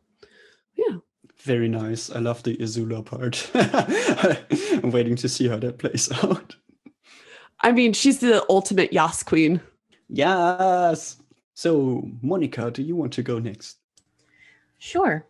Yeah. 0.76 0.98
Very 1.42 1.68
nice. 1.68 2.10
I 2.10 2.18
love 2.18 2.42
the 2.42 2.56
Azula 2.58 3.04
part. 3.04 3.50
I'm 4.84 4.90
waiting 4.90 5.16
to 5.16 5.28
see 5.28 5.48
how 5.48 5.56
that 5.58 5.78
plays 5.78 6.10
out. 6.24 6.56
I 7.60 7.72
mean, 7.72 7.92
she's 7.92 8.20
the 8.20 8.44
ultimate 8.48 8.92
Yas 8.92 9.22
queen. 9.22 9.60
Yes. 10.08 11.16
So, 11.54 12.08
Monica, 12.22 12.70
do 12.70 12.82
you 12.82 12.96
want 12.96 13.12
to 13.14 13.22
go 13.22 13.38
next? 13.38 13.78
Sure. 14.78 15.24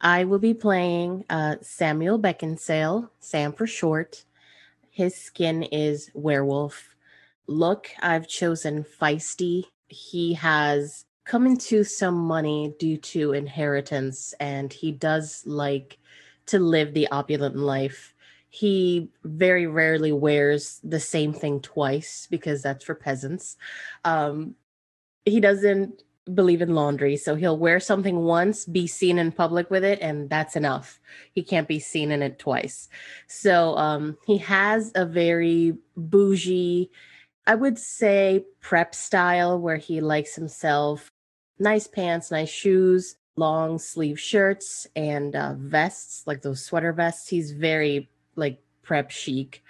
I 0.00 0.24
will 0.24 0.38
be 0.38 0.54
playing 0.54 1.24
uh, 1.30 1.56
Samuel 1.62 2.18
Beckinsale, 2.18 3.08
Sam 3.20 3.52
for 3.52 3.66
short. 3.66 4.24
His 4.90 5.14
skin 5.14 5.62
is 5.62 6.10
werewolf. 6.14 6.94
Look, 7.46 7.90
I've 8.00 8.28
chosen 8.28 8.84
feisty. 8.84 9.64
He 9.88 10.34
has 10.34 11.04
come 11.24 11.46
into 11.46 11.84
some 11.84 12.16
money 12.16 12.74
due 12.78 12.96
to 12.98 13.32
inheritance, 13.32 14.34
and 14.40 14.72
he 14.72 14.92
does 14.92 15.42
like 15.46 15.98
to 16.46 16.58
live 16.58 16.92
the 16.92 17.08
opulent 17.08 17.56
life. 17.56 18.14
He 18.50 19.10
very 19.24 19.66
rarely 19.66 20.12
wears 20.12 20.80
the 20.84 21.00
same 21.00 21.32
thing 21.32 21.60
twice 21.60 22.28
because 22.30 22.62
that's 22.62 22.84
for 22.84 22.94
peasants. 22.94 23.56
Um, 24.04 24.54
he 25.24 25.40
doesn't 25.40 26.02
believe 26.32 26.62
in 26.62 26.74
laundry. 26.74 27.16
So 27.16 27.34
he'll 27.34 27.58
wear 27.58 27.80
something 27.80 28.16
once, 28.20 28.64
be 28.64 28.86
seen 28.86 29.18
in 29.18 29.32
public 29.32 29.70
with 29.70 29.84
it, 29.84 29.98
and 30.00 30.30
that's 30.30 30.56
enough. 30.56 31.00
He 31.32 31.42
can't 31.42 31.68
be 31.68 31.78
seen 31.78 32.10
in 32.10 32.22
it 32.22 32.38
twice. 32.38 32.88
So 33.26 33.76
um, 33.76 34.16
he 34.26 34.38
has 34.38 34.92
a 34.94 35.04
very 35.04 35.76
bougie, 35.96 36.90
I 37.46 37.54
would 37.54 37.78
say, 37.78 38.44
prep 38.60 38.94
style 38.94 39.58
where 39.58 39.76
he 39.76 40.00
likes 40.00 40.34
himself 40.34 41.10
nice 41.58 41.86
pants, 41.86 42.30
nice 42.30 42.50
shoes, 42.50 43.16
long 43.36 43.78
sleeve 43.78 44.18
shirts, 44.18 44.86
and 44.94 45.34
uh, 45.34 45.54
vests, 45.56 46.26
like 46.26 46.42
those 46.42 46.64
sweater 46.64 46.92
vests. 46.92 47.28
He's 47.28 47.52
very 47.52 48.08
like 48.36 48.60
prep 48.82 49.10
chic, 49.10 49.62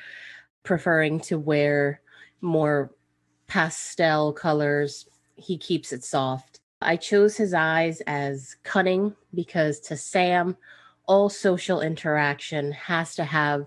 preferring 0.62 1.20
to 1.20 1.38
wear 1.38 2.00
more 2.40 2.90
pastel 3.46 4.32
colors, 4.32 5.06
he 5.36 5.58
keeps 5.58 5.92
it 5.92 6.04
soft. 6.04 6.60
I 6.80 6.96
chose 6.96 7.36
his 7.36 7.54
eyes 7.54 8.02
as 8.06 8.56
cunning 8.62 9.14
because 9.34 9.80
to 9.80 9.96
Sam, 9.96 10.56
all 11.06 11.28
social 11.28 11.80
interaction 11.80 12.72
has 12.72 13.14
to 13.16 13.24
have 13.24 13.66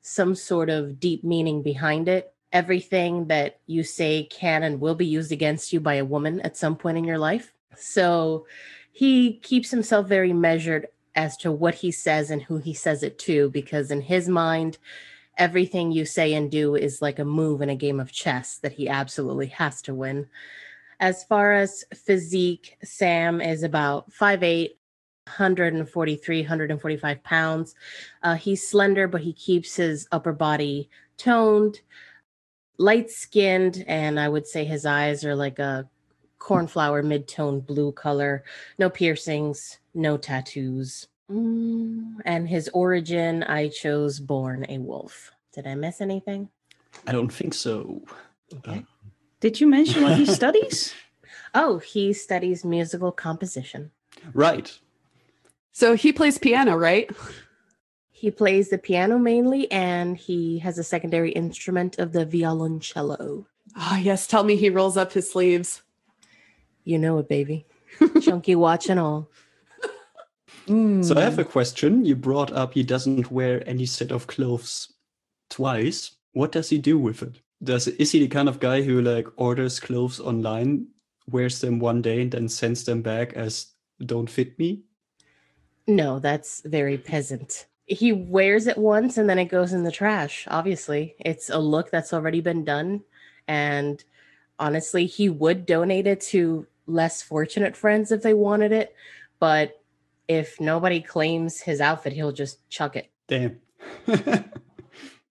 some 0.00 0.34
sort 0.34 0.68
of 0.70 1.00
deep 1.00 1.24
meaning 1.24 1.62
behind 1.62 2.08
it. 2.08 2.32
Everything 2.52 3.26
that 3.28 3.60
you 3.66 3.82
say 3.82 4.24
can 4.24 4.62
and 4.62 4.80
will 4.80 4.94
be 4.94 5.06
used 5.06 5.32
against 5.32 5.72
you 5.72 5.80
by 5.80 5.94
a 5.94 6.04
woman 6.04 6.40
at 6.40 6.56
some 6.56 6.76
point 6.76 6.98
in 6.98 7.04
your 7.04 7.18
life. 7.18 7.52
So 7.76 8.46
he 8.92 9.38
keeps 9.38 9.70
himself 9.70 10.06
very 10.06 10.32
measured 10.32 10.88
as 11.14 11.36
to 11.38 11.52
what 11.52 11.74
he 11.76 11.90
says 11.90 12.30
and 12.30 12.42
who 12.42 12.58
he 12.58 12.74
says 12.74 13.02
it 13.02 13.18
to, 13.20 13.50
because 13.50 13.90
in 13.90 14.00
his 14.00 14.28
mind, 14.28 14.78
everything 15.38 15.92
you 15.92 16.04
say 16.04 16.34
and 16.34 16.50
do 16.50 16.74
is 16.74 17.02
like 17.02 17.18
a 17.18 17.24
move 17.24 17.62
in 17.62 17.70
a 17.70 17.76
game 17.76 18.00
of 18.00 18.12
chess 18.12 18.58
that 18.58 18.72
he 18.72 18.88
absolutely 18.88 19.46
has 19.46 19.82
to 19.82 19.94
win. 19.94 20.26
As 21.00 21.24
far 21.24 21.52
as 21.52 21.84
physique, 21.94 22.76
Sam 22.84 23.40
is 23.40 23.62
about 23.62 24.10
5'8, 24.12 24.70
143, 25.26 26.40
145 26.42 27.22
pounds. 27.22 27.74
Uh, 28.22 28.34
he's 28.34 28.68
slender, 28.68 29.08
but 29.08 29.20
he 29.20 29.32
keeps 29.32 29.76
his 29.76 30.06
upper 30.12 30.32
body 30.32 30.88
toned, 31.16 31.80
light 32.82 33.10
skinned, 33.10 33.84
and 33.86 34.18
I 34.18 34.28
would 34.28 34.46
say 34.46 34.64
his 34.64 34.84
eyes 34.84 35.24
are 35.24 35.36
like 35.36 35.58
a 35.58 35.88
cornflower 36.38 37.02
mid 37.02 37.28
tone 37.28 37.60
blue 37.60 37.92
color. 37.92 38.44
No 38.78 38.90
piercings, 38.90 39.78
no 39.94 40.16
tattoos. 40.16 41.06
Mm, 41.30 42.16
and 42.24 42.48
his 42.48 42.68
origin, 42.74 43.44
I 43.44 43.68
chose 43.68 44.20
born 44.20 44.66
a 44.68 44.78
wolf. 44.78 45.30
Did 45.54 45.66
I 45.66 45.74
miss 45.76 46.00
anything? 46.00 46.48
I 47.06 47.12
don't 47.12 47.32
think 47.32 47.54
so. 47.54 48.02
Okay. 48.52 48.78
Uh, 48.78 48.82
Did 49.40 49.60
you 49.60 49.66
mention 49.68 50.02
what 50.02 50.16
he 50.18 50.26
studies? 50.40 50.92
Oh, 51.54 51.78
he 51.78 52.12
studies 52.12 52.64
musical 52.64 53.12
composition. 53.12 53.92
right. 54.34 54.78
So 55.74 55.94
he 55.94 56.12
plays 56.12 56.36
piano, 56.36 56.76
right? 56.76 57.08
He 58.22 58.30
plays 58.30 58.68
the 58.68 58.78
piano 58.78 59.18
mainly, 59.18 59.68
and 59.72 60.16
he 60.16 60.60
has 60.60 60.78
a 60.78 60.84
secondary 60.84 61.32
instrument 61.32 61.98
of 61.98 62.12
the 62.12 62.24
violoncello. 62.24 63.46
Ah, 63.74 63.98
yes. 63.98 64.28
Tell 64.28 64.44
me 64.44 64.54
he 64.54 64.70
rolls 64.70 64.96
up 64.96 65.12
his 65.12 65.28
sleeves. 65.28 65.82
You 66.84 67.00
know 67.00 67.18
it, 67.18 67.28
baby. 67.28 67.66
Chunky 68.20 68.54
watch 68.54 68.88
and 68.88 69.00
all. 69.00 69.28
So 70.68 71.16
I 71.16 71.22
have 71.22 71.40
a 71.40 71.44
question. 71.44 72.04
You 72.04 72.14
brought 72.14 72.52
up 72.52 72.74
he 72.74 72.84
doesn't 72.84 73.32
wear 73.32 73.68
any 73.68 73.86
set 73.86 74.12
of 74.12 74.28
clothes 74.28 74.92
twice. 75.50 76.12
What 76.32 76.52
does 76.52 76.70
he 76.70 76.78
do 76.78 77.00
with 77.00 77.22
it? 77.24 77.40
Does 77.60 77.88
is 77.88 78.12
he 78.12 78.20
the 78.20 78.28
kind 78.28 78.48
of 78.48 78.60
guy 78.60 78.82
who 78.82 79.02
like 79.02 79.26
orders 79.34 79.80
clothes 79.80 80.20
online, 80.20 80.86
wears 81.28 81.60
them 81.60 81.80
one 81.80 82.02
day, 82.02 82.22
and 82.22 82.30
then 82.30 82.48
sends 82.48 82.84
them 82.84 83.02
back 83.02 83.32
as 83.32 83.66
don't 84.06 84.30
fit 84.30 84.56
me? 84.60 84.84
No, 85.88 86.20
that's 86.20 86.62
very 86.64 86.98
peasant. 86.98 87.66
He 87.92 88.12
wears 88.12 88.66
it 88.66 88.78
once 88.78 89.18
and 89.18 89.28
then 89.28 89.38
it 89.38 89.46
goes 89.46 89.72
in 89.72 89.84
the 89.84 89.92
trash. 89.92 90.46
Obviously, 90.48 91.14
it's 91.20 91.50
a 91.50 91.58
look 91.58 91.90
that's 91.90 92.12
already 92.12 92.40
been 92.40 92.64
done. 92.64 93.02
And 93.46 94.02
honestly, 94.58 95.06
he 95.06 95.28
would 95.28 95.66
donate 95.66 96.06
it 96.06 96.20
to 96.22 96.66
less 96.86 97.22
fortunate 97.22 97.76
friends 97.76 98.10
if 98.10 98.22
they 98.22 98.34
wanted 98.34 98.72
it. 98.72 98.94
But 99.38 99.80
if 100.28 100.60
nobody 100.60 101.00
claims 101.00 101.60
his 101.60 101.80
outfit, 101.80 102.12
he'll 102.12 102.32
just 102.32 102.68
chuck 102.70 102.96
it. 102.96 103.10
Damn. 103.28 103.60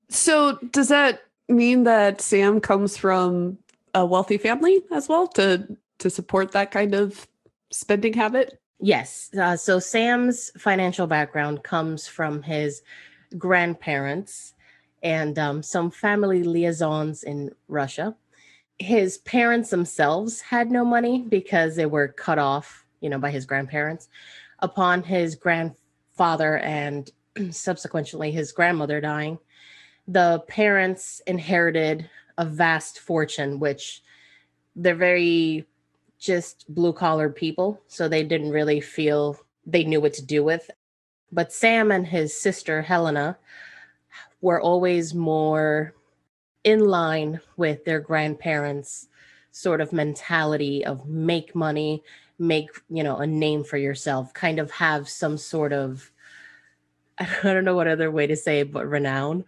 So 0.09 0.57
does 0.71 0.89
that 0.89 1.21
mean 1.47 1.83
that 1.83 2.21
Sam 2.21 2.59
comes 2.59 2.97
from 2.97 3.57
a 3.93 4.05
wealthy 4.05 4.37
family 4.37 4.81
as 4.91 5.09
well 5.09 5.27
to 5.29 5.65
to 5.99 6.09
support 6.09 6.51
that 6.51 6.71
kind 6.71 6.93
of 6.93 7.27
spending 7.71 8.13
habit? 8.13 8.60
Yes. 8.81 9.29
Uh, 9.39 9.55
so 9.55 9.77
Sam's 9.77 10.51
financial 10.57 11.05
background 11.05 11.63
comes 11.63 12.07
from 12.07 12.41
his 12.41 12.81
grandparents 13.37 14.55
and 15.03 15.37
um, 15.37 15.61
some 15.61 15.91
family 15.91 16.43
liaisons 16.43 17.23
in 17.23 17.51
Russia. 17.67 18.15
His 18.79 19.19
parents 19.19 19.69
themselves 19.69 20.41
had 20.41 20.71
no 20.71 20.83
money 20.83 21.21
because 21.21 21.75
they 21.75 21.85
were 21.85 22.07
cut 22.07 22.39
off, 22.39 22.83
you 23.01 23.09
know, 23.09 23.19
by 23.19 23.29
his 23.29 23.45
grandparents. 23.45 24.09
Upon 24.59 25.03
his 25.03 25.35
grandfather 25.35 26.57
and 26.57 27.09
subsequently 27.51 28.31
his 28.31 28.51
grandmother 28.51 28.99
dying, 28.99 29.37
the 30.07 30.43
parents 30.47 31.21
inherited 31.27 32.09
a 32.39 32.45
vast 32.45 32.99
fortune, 32.99 33.59
which 33.59 34.01
they're 34.75 34.95
very 34.95 35.67
just 36.21 36.65
blue 36.73 36.93
collar 36.93 37.29
people. 37.29 37.81
So 37.87 38.07
they 38.07 38.23
didn't 38.23 38.51
really 38.51 38.79
feel 38.79 39.37
they 39.65 39.83
knew 39.83 39.99
what 39.99 40.13
to 40.13 40.25
do 40.25 40.43
with. 40.43 40.69
But 41.31 41.51
Sam 41.51 41.91
and 41.91 42.05
his 42.05 42.37
sister, 42.37 42.81
Helena, 42.81 43.37
were 44.41 44.61
always 44.61 45.13
more 45.13 45.93
in 46.63 46.85
line 46.85 47.41
with 47.57 47.83
their 47.85 47.99
grandparents' 47.99 49.07
sort 49.51 49.81
of 49.81 49.91
mentality 49.91 50.85
of 50.85 51.07
make 51.07 51.55
money, 51.55 52.03
make, 52.37 52.69
you 52.89 53.03
know, 53.03 53.17
a 53.17 53.27
name 53.27 53.63
for 53.63 53.77
yourself, 53.77 54.33
kind 54.33 54.59
of 54.59 54.69
have 54.71 55.09
some 55.09 55.37
sort 55.37 55.73
of, 55.73 56.11
I 57.17 57.27
don't 57.43 57.65
know 57.65 57.75
what 57.75 57.87
other 57.87 58.11
way 58.11 58.27
to 58.27 58.35
say 58.35 58.59
it, 58.59 58.71
but 58.71 58.87
renown. 58.87 59.43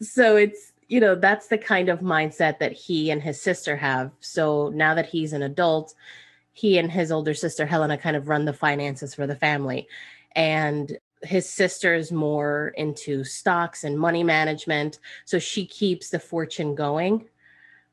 So 0.00 0.36
it's, 0.36 0.69
you 0.90 0.98
know, 0.98 1.14
that's 1.14 1.46
the 1.46 1.56
kind 1.56 1.88
of 1.88 2.00
mindset 2.00 2.58
that 2.58 2.72
he 2.72 3.12
and 3.12 3.22
his 3.22 3.40
sister 3.40 3.76
have. 3.76 4.10
So 4.18 4.70
now 4.74 4.92
that 4.94 5.06
he's 5.06 5.32
an 5.32 5.42
adult, 5.42 5.94
he 6.52 6.78
and 6.78 6.90
his 6.90 7.12
older 7.12 7.32
sister 7.32 7.64
Helena 7.64 7.96
kind 7.96 8.16
of 8.16 8.28
run 8.28 8.44
the 8.44 8.52
finances 8.52 9.14
for 9.14 9.24
the 9.24 9.36
family. 9.36 9.86
And 10.34 10.98
his 11.22 11.48
sister 11.48 11.94
is 11.94 12.10
more 12.10 12.74
into 12.76 13.22
stocks 13.22 13.84
and 13.84 14.00
money 14.00 14.24
management. 14.24 14.98
So 15.26 15.38
she 15.38 15.64
keeps 15.64 16.10
the 16.10 16.18
fortune 16.18 16.74
going 16.74 17.28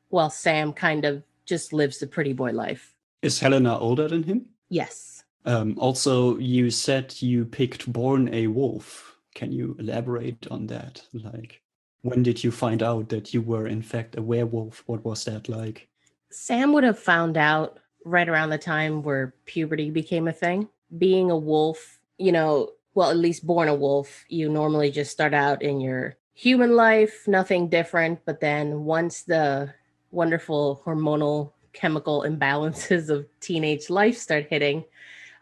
while 0.08 0.28
Sam 0.28 0.72
kind 0.72 1.04
of 1.04 1.22
just 1.46 1.72
lives 1.72 1.98
the 1.98 2.08
pretty 2.08 2.32
boy 2.32 2.50
life. 2.50 2.96
Is 3.22 3.38
Helena 3.38 3.78
older 3.78 4.08
than 4.08 4.24
him? 4.24 4.46
Yes. 4.70 5.22
Um, 5.44 5.76
also, 5.78 6.36
you 6.38 6.72
said 6.72 7.14
you 7.22 7.44
picked 7.44 7.90
Born 7.92 8.28
a 8.34 8.48
Wolf. 8.48 9.16
Can 9.36 9.52
you 9.52 9.76
elaborate 9.78 10.48
on 10.50 10.66
that? 10.66 11.06
Like, 11.12 11.62
when 12.08 12.22
did 12.22 12.42
you 12.42 12.50
find 12.50 12.82
out 12.82 13.08
that 13.10 13.34
you 13.34 13.42
were 13.42 13.66
in 13.66 13.82
fact 13.82 14.16
a 14.16 14.22
werewolf? 14.22 14.82
What 14.86 15.04
was 15.04 15.24
that 15.24 15.48
like? 15.48 15.88
Sam 16.30 16.72
would 16.72 16.84
have 16.84 16.98
found 16.98 17.36
out 17.36 17.78
right 18.04 18.28
around 18.28 18.50
the 18.50 18.58
time 18.58 19.02
where 19.02 19.34
puberty 19.44 19.90
became 19.90 20.28
a 20.28 20.32
thing. 20.32 20.68
Being 20.96 21.30
a 21.30 21.36
wolf, 21.36 21.98
you 22.16 22.32
know, 22.32 22.70
well, 22.94 23.10
at 23.10 23.16
least 23.16 23.46
born 23.46 23.68
a 23.68 23.74
wolf, 23.74 24.24
you 24.28 24.48
normally 24.48 24.90
just 24.90 25.12
start 25.12 25.34
out 25.34 25.62
in 25.62 25.80
your 25.80 26.16
human 26.34 26.76
life, 26.76 27.26
nothing 27.26 27.68
different. 27.68 28.20
But 28.24 28.40
then 28.40 28.84
once 28.84 29.22
the 29.22 29.72
wonderful 30.10 30.82
hormonal 30.84 31.52
chemical 31.72 32.22
imbalances 32.22 33.08
of 33.10 33.26
teenage 33.40 33.90
life 33.90 34.16
start 34.16 34.46
hitting, 34.48 34.84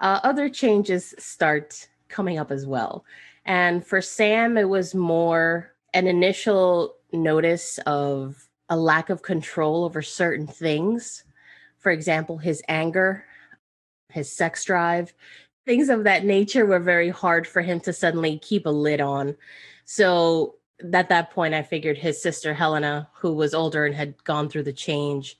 uh, 0.00 0.20
other 0.22 0.48
changes 0.48 1.14
start 1.18 1.88
coming 2.08 2.38
up 2.38 2.50
as 2.50 2.66
well. 2.66 3.04
And 3.44 3.86
for 3.86 4.02
Sam, 4.02 4.58
it 4.58 4.68
was 4.68 4.94
more 4.94 5.72
an 5.96 6.06
initial 6.06 6.94
notice 7.10 7.78
of 7.86 8.50
a 8.68 8.76
lack 8.76 9.08
of 9.08 9.22
control 9.22 9.82
over 9.82 10.02
certain 10.02 10.46
things. 10.46 11.24
For 11.78 11.90
example, 11.90 12.36
his 12.36 12.62
anger, 12.68 13.24
his 14.10 14.30
sex 14.30 14.62
drive, 14.64 15.14
things 15.64 15.88
of 15.88 16.04
that 16.04 16.22
nature 16.22 16.66
were 16.66 16.80
very 16.80 17.08
hard 17.08 17.46
for 17.46 17.62
him 17.62 17.80
to 17.80 17.94
suddenly 17.94 18.38
keep 18.38 18.66
a 18.66 18.70
lid 18.70 19.00
on. 19.00 19.36
So 19.86 20.56
at 20.92 21.08
that 21.08 21.30
point, 21.30 21.54
I 21.54 21.62
figured 21.62 21.96
his 21.96 22.20
sister 22.20 22.52
Helena, 22.52 23.08
who 23.14 23.32
was 23.32 23.54
older 23.54 23.86
and 23.86 23.94
had 23.94 24.22
gone 24.24 24.50
through 24.50 24.64
the 24.64 24.74
change, 24.74 25.38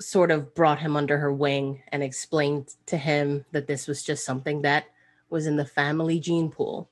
sort 0.00 0.30
of 0.30 0.54
brought 0.54 0.78
him 0.78 0.94
under 0.94 1.18
her 1.18 1.32
wing 1.32 1.82
and 1.88 2.04
explained 2.04 2.76
to 2.86 2.96
him 2.96 3.44
that 3.50 3.66
this 3.66 3.88
was 3.88 4.04
just 4.04 4.24
something 4.24 4.62
that 4.62 4.84
was 5.30 5.48
in 5.48 5.56
the 5.56 5.64
family 5.64 6.20
gene 6.20 6.48
pool. 6.48 6.88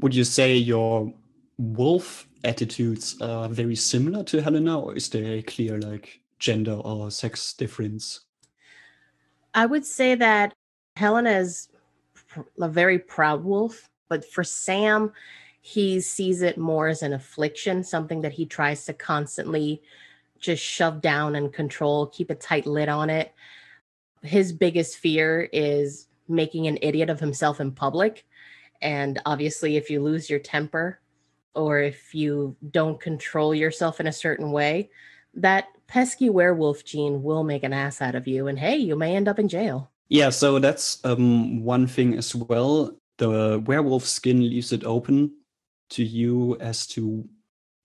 Would 0.00 0.14
you 0.14 0.24
say 0.24 0.56
your 0.56 1.12
wolf 1.58 2.28
attitudes 2.44 3.20
are 3.20 3.48
very 3.48 3.76
similar 3.76 4.24
to 4.24 4.42
Helena, 4.42 4.80
or 4.80 4.96
is 4.96 5.08
there 5.08 5.34
a 5.34 5.42
clear 5.42 5.78
like 5.78 6.20
gender 6.38 6.74
or 6.74 7.10
sex 7.10 7.54
difference? 7.54 8.20
I 9.54 9.66
would 9.66 9.86
say 9.86 10.14
that 10.16 10.54
Helena 10.96 11.30
is 11.30 11.68
a 12.60 12.68
very 12.68 12.98
proud 12.98 13.44
wolf, 13.44 13.88
but 14.08 14.24
for 14.24 14.42
Sam, 14.44 15.12
he 15.60 16.00
sees 16.00 16.42
it 16.42 16.58
more 16.58 16.88
as 16.88 17.02
an 17.02 17.12
affliction, 17.12 17.82
something 17.82 18.20
that 18.22 18.32
he 18.32 18.44
tries 18.44 18.84
to 18.86 18.92
constantly 18.92 19.80
just 20.38 20.62
shove 20.62 21.00
down 21.00 21.36
and 21.36 21.52
control, 21.52 22.06
keep 22.08 22.30
a 22.30 22.34
tight 22.34 22.66
lid 22.66 22.88
on 22.88 23.08
it. 23.08 23.32
His 24.22 24.52
biggest 24.52 24.98
fear 24.98 25.48
is 25.52 26.08
making 26.28 26.66
an 26.66 26.78
idiot 26.82 27.08
of 27.08 27.20
himself 27.20 27.60
in 27.60 27.72
public. 27.72 28.26
And 28.82 29.20
obviously, 29.24 29.76
if 29.76 29.88
you 29.88 30.02
lose 30.02 30.28
your 30.28 30.40
temper 30.40 31.00
or 31.54 31.80
if 31.80 32.14
you 32.14 32.56
don't 32.70 33.00
control 33.00 33.54
yourself 33.54 34.00
in 34.00 34.06
a 34.06 34.12
certain 34.12 34.50
way, 34.52 34.90
that 35.34 35.66
pesky 35.86 36.30
werewolf 36.30 36.84
gene 36.84 37.22
will 37.22 37.44
make 37.44 37.62
an 37.62 37.72
ass 37.72 38.00
out 38.00 38.14
of 38.14 38.26
you. 38.26 38.46
And 38.46 38.58
hey, 38.58 38.76
you 38.76 38.96
may 38.96 39.16
end 39.16 39.28
up 39.28 39.38
in 39.38 39.48
jail. 39.48 39.90
Yeah, 40.08 40.30
so 40.30 40.58
that's 40.58 41.04
um, 41.04 41.62
one 41.64 41.86
thing 41.86 42.14
as 42.14 42.34
well. 42.34 42.96
The 43.18 43.62
werewolf 43.66 44.04
skin 44.04 44.40
leaves 44.40 44.72
it 44.72 44.84
open 44.84 45.32
to 45.90 46.04
you 46.04 46.56
as 46.60 46.86
to 46.88 47.28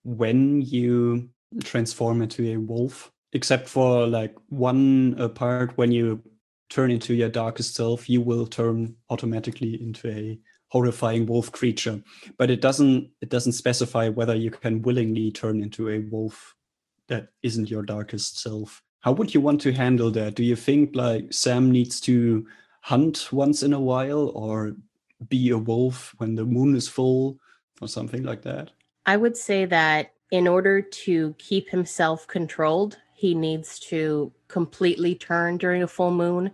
when 0.04 0.62
you 0.62 1.28
transform 1.62 2.22
into 2.22 2.52
a 2.52 2.56
wolf, 2.56 3.10
except 3.32 3.68
for 3.68 4.06
like 4.06 4.34
one 4.48 5.20
uh, 5.20 5.28
part 5.28 5.76
when 5.76 5.92
you 5.92 6.22
turn 6.68 6.90
into 6.90 7.14
your 7.14 7.28
darkest 7.28 7.74
self, 7.74 8.08
you 8.08 8.20
will 8.20 8.46
turn 8.46 8.94
automatically 9.10 9.80
into 9.82 10.08
a 10.08 10.38
horrifying 10.70 11.26
wolf 11.26 11.52
creature. 11.52 12.02
But 12.38 12.50
it 12.50 12.60
doesn't 12.60 13.10
it 13.20 13.28
doesn't 13.28 13.52
specify 13.52 14.08
whether 14.08 14.34
you 14.34 14.50
can 14.50 14.82
willingly 14.82 15.30
turn 15.30 15.62
into 15.62 15.90
a 15.90 15.98
wolf 15.98 16.56
that 17.08 17.28
isn't 17.42 17.70
your 17.70 17.82
darkest 17.82 18.40
self. 18.40 18.82
How 19.00 19.12
would 19.12 19.34
you 19.34 19.40
want 19.40 19.60
to 19.62 19.72
handle 19.72 20.10
that? 20.12 20.34
Do 20.34 20.44
you 20.44 20.56
think 20.56 20.94
like 20.94 21.32
Sam 21.32 21.70
needs 21.70 22.00
to 22.02 22.46
hunt 22.82 23.32
once 23.32 23.62
in 23.62 23.72
a 23.72 23.80
while 23.80 24.28
or 24.34 24.76
be 25.28 25.50
a 25.50 25.58
wolf 25.58 26.14
when 26.18 26.34
the 26.34 26.44
moon 26.44 26.74
is 26.76 26.88
full 26.88 27.38
or 27.80 27.88
something 27.88 28.22
like 28.22 28.42
that? 28.42 28.70
I 29.06 29.16
would 29.16 29.36
say 29.36 29.64
that 29.66 30.14
in 30.30 30.46
order 30.46 30.80
to 30.80 31.34
keep 31.38 31.68
himself 31.68 32.26
controlled, 32.26 32.98
he 33.14 33.34
needs 33.34 33.78
to 33.80 34.32
completely 34.48 35.14
turn 35.14 35.58
during 35.58 35.82
a 35.82 35.88
full 35.88 36.12
moon 36.12 36.52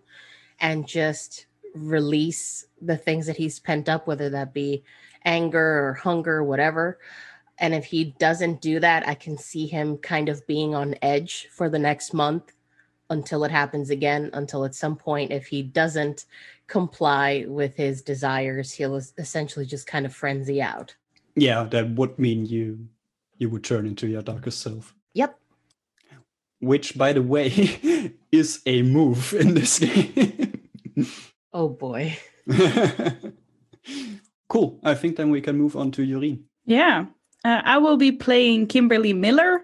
and 0.60 0.88
just 0.88 1.46
release 1.76 2.66
the 2.80 2.96
things 2.96 3.26
that 3.26 3.36
he's 3.36 3.58
pent 3.58 3.88
up, 3.88 4.06
whether 4.06 4.30
that 4.30 4.52
be 4.54 4.84
anger 5.24 5.86
or 5.86 5.94
hunger, 5.94 6.42
whatever. 6.42 6.98
And 7.58 7.74
if 7.74 7.84
he 7.84 8.16
doesn't 8.18 8.60
do 8.60 8.80
that, 8.80 9.08
I 9.08 9.14
can 9.14 9.38
see 9.38 9.66
him 9.66 9.96
kind 9.98 10.28
of 10.28 10.46
being 10.46 10.74
on 10.74 10.94
edge 11.02 11.48
for 11.50 11.68
the 11.68 11.78
next 11.78 12.12
month 12.12 12.52
until 13.10 13.44
it 13.44 13.50
happens 13.50 13.90
again. 13.90 14.30
Until 14.32 14.64
at 14.64 14.74
some 14.74 14.96
point, 14.96 15.32
if 15.32 15.46
he 15.46 15.62
doesn't 15.62 16.26
comply 16.66 17.44
with 17.48 17.76
his 17.76 18.02
desires, 18.02 18.72
he'll 18.72 18.96
essentially 19.18 19.64
just 19.64 19.86
kind 19.86 20.04
of 20.04 20.14
frenzy 20.14 20.60
out. 20.60 20.94
Yeah, 21.34 21.64
that 21.64 21.90
would 21.90 22.18
mean 22.18 22.46
you 22.46 22.88
you 23.38 23.50
would 23.50 23.64
turn 23.64 23.86
into 23.86 24.06
your 24.06 24.22
darkest 24.22 24.60
self. 24.60 24.94
Yep. 25.14 25.38
Which, 26.60 26.96
by 26.96 27.12
the 27.12 27.22
way, 27.22 28.12
is 28.32 28.62
a 28.66 28.82
move 28.82 29.34
in 29.34 29.54
this 29.54 29.78
game. 29.78 30.70
oh 31.56 31.68
boy. 31.68 32.18
cool. 34.48 34.78
I 34.84 34.94
think 34.94 35.16
then 35.16 35.30
we 35.30 35.40
can 35.40 35.56
move 35.56 35.76
on 35.76 35.90
to 35.92 36.02
Yoreen. 36.02 36.42
Yeah. 36.64 37.06
Uh, 37.44 37.62
I 37.64 37.78
will 37.78 37.96
be 37.96 38.12
playing 38.12 38.66
Kimberly 38.66 39.12
Miller, 39.12 39.62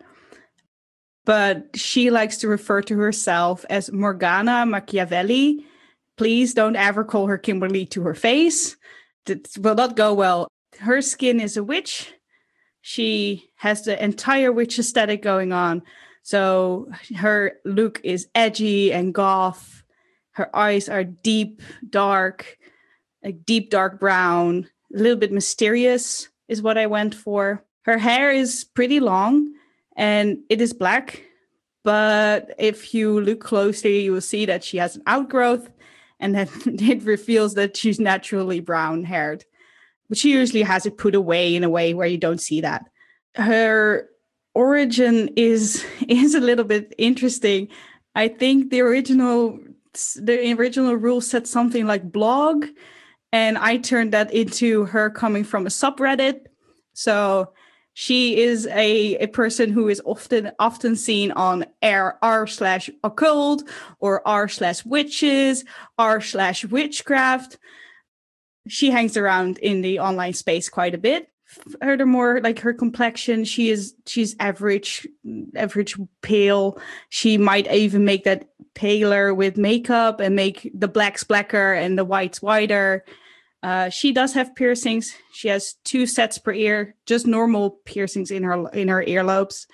but 1.25 1.77
she 1.77 2.11
likes 2.11 2.39
to 2.39 2.49
refer 2.49 2.83
to 2.83 2.97
herself 2.97 3.65
as 3.69 3.93
Morgana 3.93 4.65
Machiavelli. 4.67 5.67
Please 6.17 6.55
don't 6.55 6.77
ever 6.77 7.05
call 7.05 7.27
her 7.27 7.39
Kimberly 7.39 7.87
to 7.87 8.03
her 8.03 8.15
face. 8.15 8.77
That 9.27 9.49
will 9.59 9.75
not 9.75 9.97
go 9.97 10.15
well. 10.15 10.49
Her 10.79 11.01
skin 11.01 11.41
is 11.41 11.57
a 11.57 11.65
witch 11.65 12.13
she 12.83 13.49
has 13.57 13.85
the 13.85 14.03
entire 14.05 14.53
witch 14.53 14.79
aesthetic 14.79 15.23
going 15.23 15.53
on. 15.53 15.83
So 16.25 16.89
her 17.17 17.55
look 17.65 18.01
is 18.05 18.29
edgy 18.35 18.93
and 18.93 19.15
goth. 19.15 19.82
Her 20.33 20.55
eyes 20.55 20.89
are 20.89 21.05
deep, 21.05 21.63
dark, 21.89 22.59
like 23.23 23.45
deep 23.45 23.71
dark 23.71 24.01
brown, 24.01 24.69
a 24.95 24.99
little 24.99 25.17
bit 25.17 25.33
mysterious 25.33 26.29
is 26.49 26.63
what 26.63 26.79
I 26.79 26.87
went 26.87 27.15
for. 27.15 27.65
Her 27.83 27.99
hair 27.99 28.31
is 28.31 28.65
pretty 28.65 29.01
long 29.01 29.53
and 29.97 30.39
it 30.49 30.61
is 30.61 30.73
black, 30.73 31.23
but 31.85 32.55
if 32.59 32.95
you 32.95 33.21
look 33.21 33.41
closely, 33.41 34.01
you 34.01 34.13
will 34.13 34.21
see 34.21 34.47
that 34.47 34.65
she 34.65 34.79
has 34.79 34.97
an 34.97 35.03
outgrowth 35.07 35.71
and 36.21 36.35
then 36.35 36.49
it 36.67 37.03
reveals 37.03 37.55
that 37.55 37.77
she's 37.77 38.01
naturally 38.01 38.61
brown 38.61 39.05
haired 39.05 39.45
but 40.13 40.19
she 40.19 40.33
usually 40.33 40.61
has 40.61 40.85
it 40.85 40.99
put 40.99 41.15
away 41.15 41.57
in 41.57 41.65
a 41.65 41.71
way 41.71 41.95
where 41.95 42.07
you 42.07 42.19
don't 42.19 42.39
see 42.39 42.61
that. 42.61 42.85
Her 43.35 44.11
origin 44.55 45.31
is 45.37 45.87
is 46.07 46.35
a 46.35 46.41
little 46.41 46.67
bit 46.67 46.95
interesting. 46.99 47.69
I 48.15 48.29
think 48.29 48.69
the 48.69 48.83
original 48.83 49.59
the 49.93 50.53
original 50.53 50.95
rule 50.95 51.21
said 51.21 51.47
something 51.47 51.87
like 51.87 52.11
blog, 52.11 52.67
and 53.33 53.59
I 53.59 53.79
turned 53.79 54.13
that 54.13 54.33
into 54.33 54.85
her 54.87 55.11
coming 55.11 55.45
from 55.45 55.67
a 55.67 55.71
subreddit. 55.71 56.47
So 56.95 57.53
she 57.95 58.41
is 58.41 58.67
a, 58.69 59.17
a 59.17 59.27
person 59.29 59.71
who 59.71 59.89
is 59.89 60.01
often 60.05 60.53
often 60.59 60.97
seen 60.97 61.31
on 61.33 61.67
r 61.83 62.19
r 62.23 62.47
slash 62.47 62.89
occult 63.05 63.69
or 63.99 64.27
r 64.27 64.49
slash 64.49 64.85
witches 64.85 65.65
r 65.99 66.21
slash 66.21 66.65
witchcraft 66.65 67.59
she 68.69 68.91
hangs 68.91 69.17
around 69.17 69.59
in 69.59 69.83
the 69.83 69.99
online 69.99 70.33
space 70.33 70.69
quite 70.69 70.95
a 70.95 70.99
bit 70.99 71.29
furthermore 71.81 72.41
like 72.43 72.61
her 72.61 72.73
complexion 72.73 73.45
she 73.45 73.69
is 73.69 73.95
she's 74.07 74.35
average 74.41 75.07
average 75.57 75.97
pale. 76.23 76.79
She 77.09 77.39
might 77.39 77.71
even 77.71 78.05
make 78.05 78.25
that 78.25 78.49
paler 78.75 79.35
with 79.35 79.57
makeup 79.57 80.21
and 80.21 80.35
make 80.35 80.71
the 80.75 80.89
blacks 80.89 81.25
blacker 81.25 81.75
and 81.75 81.99
the 81.99 82.05
whites 82.05 82.41
whiter. 82.41 83.05
Uh, 83.63 83.89
she 83.91 84.13
does 84.13 84.35
have 84.35 84.57
piercings. 84.57 85.15
She 85.33 85.49
has 85.49 85.75
two 85.85 86.07
sets 86.07 86.39
per 86.39 86.53
ear 86.53 86.97
just 87.07 87.27
normal 87.27 87.79
piercings 87.85 88.31
in 88.31 88.43
her 88.43 88.69
in 88.71 88.89
her 88.89 89.05
earlobes. 89.05 89.67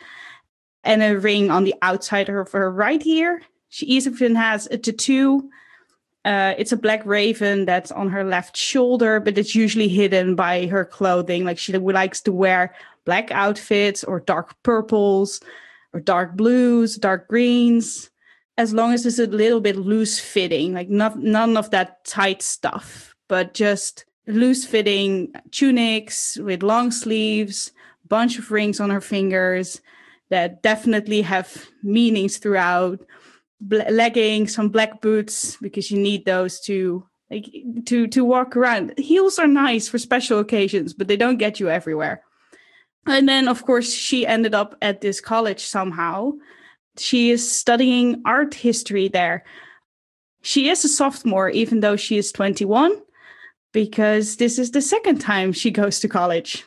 And 0.84 1.02
a 1.02 1.18
ring 1.18 1.50
on 1.50 1.64
the 1.64 1.74
outside 1.82 2.28
of 2.28 2.52
her 2.52 2.70
right 2.70 3.04
ear. 3.06 3.42
She 3.68 3.86
even 3.86 4.34
has 4.36 4.66
a 4.66 4.78
tattoo 4.78 5.50
uh, 6.28 6.54
it's 6.58 6.72
a 6.72 6.76
black 6.76 7.00
raven 7.06 7.64
that's 7.64 7.90
on 7.90 8.10
her 8.10 8.22
left 8.22 8.54
shoulder, 8.54 9.18
but 9.18 9.38
it's 9.38 9.54
usually 9.54 9.88
hidden 9.88 10.34
by 10.34 10.66
her 10.66 10.84
clothing. 10.84 11.42
Like 11.42 11.56
she 11.56 11.72
likes 11.72 12.20
to 12.22 12.32
wear 12.32 12.74
black 13.06 13.30
outfits 13.30 14.04
or 14.04 14.20
dark 14.20 14.54
purples 14.62 15.40
or 15.94 16.00
dark 16.00 16.36
blues, 16.36 16.96
dark 16.96 17.28
greens, 17.28 18.10
as 18.58 18.74
long 18.74 18.92
as 18.92 19.06
it's 19.06 19.18
a 19.18 19.26
little 19.26 19.62
bit 19.62 19.76
loose 19.76 20.20
fitting, 20.20 20.74
like 20.74 20.90
not, 20.90 21.18
none 21.18 21.56
of 21.56 21.70
that 21.70 22.04
tight 22.04 22.42
stuff, 22.42 23.14
but 23.28 23.54
just 23.54 24.04
loose 24.26 24.66
fitting 24.66 25.32
tunics 25.50 26.36
with 26.36 26.62
long 26.62 26.90
sleeves, 26.90 27.72
bunch 28.06 28.38
of 28.38 28.50
rings 28.50 28.80
on 28.80 28.90
her 28.90 29.00
fingers 29.00 29.80
that 30.28 30.62
definitely 30.62 31.22
have 31.22 31.68
meanings 31.82 32.36
throughout 32.36 33.00
leggings, 33.66 34.54
some 34.54 34.68
black 34.68 35.00
boots 35.00 35.56
because 35.60 35.90
you 35.90 35.98
need 35.98 36.24
those 36.24 36.60
to 36.60 37.04
like 37.30 37.52
to 37.86 38.06
to 38.08 38.24
walk 38.24 38.56
around. 38.56 38.94
Heels 38.98 39.38
are 39.38 39.46
nice 39.46 39.88
for 39.88 39.98
special 39.98 40.38
occasions, 40.38 40.94
but 40.94 41.08
they 41.08 41.16
don't 41.16 41.38
get 41.38 41.60
you 41.60 41.68
everywhere. 41.68 42.22
And 43.06 43.28
then 43.28 43.48
of 43.48 43.64
course 43.64 43.92
she 43.92 44.26
ended 44.26 44.54
up 44.54 44.76
at 44.82 45.00
this 45.00 45.20
college 45.20 45.64
somehow. 45.64 46.32
She 46.96 47.30
is 47.30 47.50
studying 47.50 48.22
art 48.24 48.54
history 48.54 49.08
there. 49.08 49.44
She 50.42 50.68
is 50.68 50.84
a 50.84 50.88
sophomore, 50.88 51.50
even 51.50 51.80
though 51.80 51.96
she 51.96 52.16
is 52.16 52.32
21, 52.32 52.92
because 53.72 54.36
this 54.36 54.58
is 54.58 54.70
the 54.70 54.82
second 54.82 55.18
time 55.18 55.52
she 55.52 55.70
goes 55.70 56.00
to 56.00 56.08
college. 56.08 56.64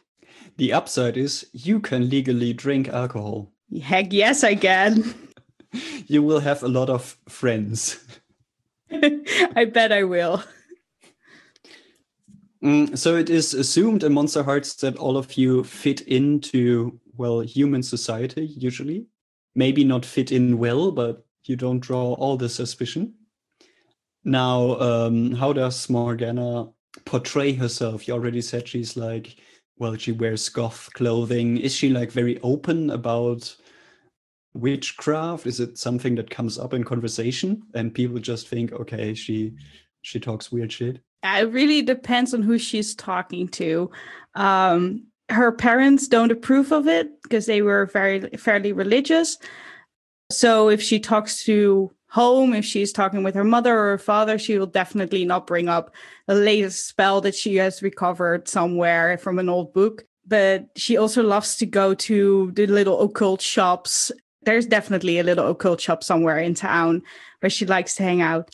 The 0.57 0.73
upside 0.73 1.17
is 1.17 1.47
you 1.53 1.79
can 1.79 2.09
legally 2.09 2.53
drink 2.53 2.89
alcohol. 2.89 3.51
Heck 3.81 4.11
yes, 4.11 4.43
I 4.43 4.55
can. 4.55 5.13
you 6.07 6.23
will 6.23 6.39
have 6.39 6.63
a 6.63 6.67
lot 6.67 6.89
of 6.89 7.17
friends. 7.27 8.03
I 8.91 9.65
bet 9.65 9.91
I 9.91 10.03
will. 10.03 10.43
Mm, 12.63 12.97
so 12.97 13.15
it 13.15 13.29
is 13.29 13.53
assumed 13.53 14.03
in 14.03 14.13
Monster 14.13 14.43
Hearts 14.43 14.75
that 14.75 14.97
all 14.97 15.17
of 15.17 15.33
you 15.33 15.63
fit 15.63 16.01
into, 16.01 16.99
well, 17.17 17.39
human 17.39 17.81
society 17.81 18.45
usually. 18.45 19.07
Maybe 19.55 19.83
not 19.83 20.05
fit 20.05 20.31
in 20.31 20.57
well, 20.57 20.91
but 20.91 21.25
you 21.45 21.55
don't 21.55 21.79
draw 21.79 22.13
all 22.13 22.37
the 22.37 22.49
suspicion. 22.49 23.13
Now, 24.23 24.79
um, 24.79 25.31
how 25.31 25.53
does 25.53 25.89
Morgana 25.89 26.69
portray 27.05 27.53
herself? 27.53 28.07
You 28.07 28.13
already 28.13 28.41
said 28.41 28.67
she's 28.67 28.95
like, 28.95 29.35
well, 29.77 29.95
she 29.95 30.11
wears 30.11 30.47
goth 30.47 30.89
clothing. 30.93 31.57
Is 31.57 31.73
she 31.73 31.89
like 31.89 32.11
very 32.11 32.39
open 32.41 32.91
about 32.91 33.55
witchcraft? 34.53 35.47
Is 35.47 35.59
it 35.59 35.77
something 35.77 36.15
that 36.15 36.29
comes 36.29 36.57
up 36.57 36.73
in 36.73 36.83
conversation 36.83 37.63
and 37.73 37.93
people 37.93 38.19
just 38.19 38.47
think, 38.47 38.71
okay, 38.73 39.13
she 39.13 39.53
she 40.01 40.19
talks 40.19 40.51
weird 40.51 40.71
shit? 40.71 40.99
It 41.23 41.51
really 41.51 41.81
depends 41.81 42.33
on 42.33 42.41
who 42.41 42.57
she's 42.57 42.95
talking 42.95 43.47
to. 43.49 43.91
Um, 44.35 45.05
her 45.29 45.51
parents 45.51 46.07
don't 46.07 46.31
approve 46.31 46.71
of 46.71 46.87
it 46.87 47.21
because 47.23 47.45
they 47.45 47.61
were 47.61 47.85
very 47.85 48.21
fairly 48.37 48.73
religious. 48.73 49.37
So 50.31 50.69
if 50.69 50.81
she 50.81 50.99
talks 50.99 51.43
to 51.45 51.91
home, 52.09 52.53
if 52.53 52.65
she's 52.65 52.91
talking 52.91 53.23
with 53.23 53.35
her 53.35 53.43
mother 53.43 53.73
or 53.73 53.89
her 53.91 53.97
father, 53.97 54.37
she 54.37 54.57
will 54.57 54.67
definitely 54.67 55.23
not 55.23 55.47
bring 55.47 55.69
up 55.69 55.93
the 56.27 56.35
latest 56.35 56.87
spell 56.87 57.21
that 57.21 57.35
she 57.35 57.55
has 57.55 57.81
recovered 57.81 58.47
somewhere 58.47 59.17
from 59.17 59.39
an 59.39 59.47
old 59.47 59.73
book. 59.73 60.03
But 60.27 60.67
she 60.75 60.97
also 60.97 61.23
loves 61.23 61.55
to 61.57 61.65
go 61.65 61.93
to 61.93 62.51
the 62.53 62.67
little 62.67 63.01
occult 63.01 63.41
shops. 63.41 64.11
There's 64.43 64.65
definitely 64.65 65.19
a 65.19 65.23
little 65.23 65.49
occult 65.49 65.81
shop 65.81 66.03
somewhere 66.03 66.39
in 66.39 66.55
town 66.55 67.03
where 67.39 67.49
she 67.49 67.65
likes 67.65 67.95
to 67.95 68.03
hang 68.03 68.21
out. 68.21 68.49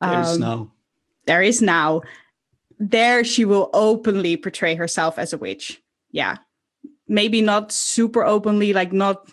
There's 0.00 0.34
um, 0.34 0.40
now. 0.40 0.72
There 1.26 1.42
is 1.42 1.60
now. 1.60 2.02
There 2.78 3.24
she 3.24 3.44
will 3.44 3.70
openly 3.74 4.36
portray 4.36 4.74
herself 4.74 5.18
as 5.18 5.32
a 5.32 5.38
witch. 5.38 5.82
Yeah. 6.10 6.36
Maybe 7.08 7.42
not 7.42 7.72
super 7.72 8.24
openly, 8.24 8.72
like 8.72 8.92
not 8.92 9.28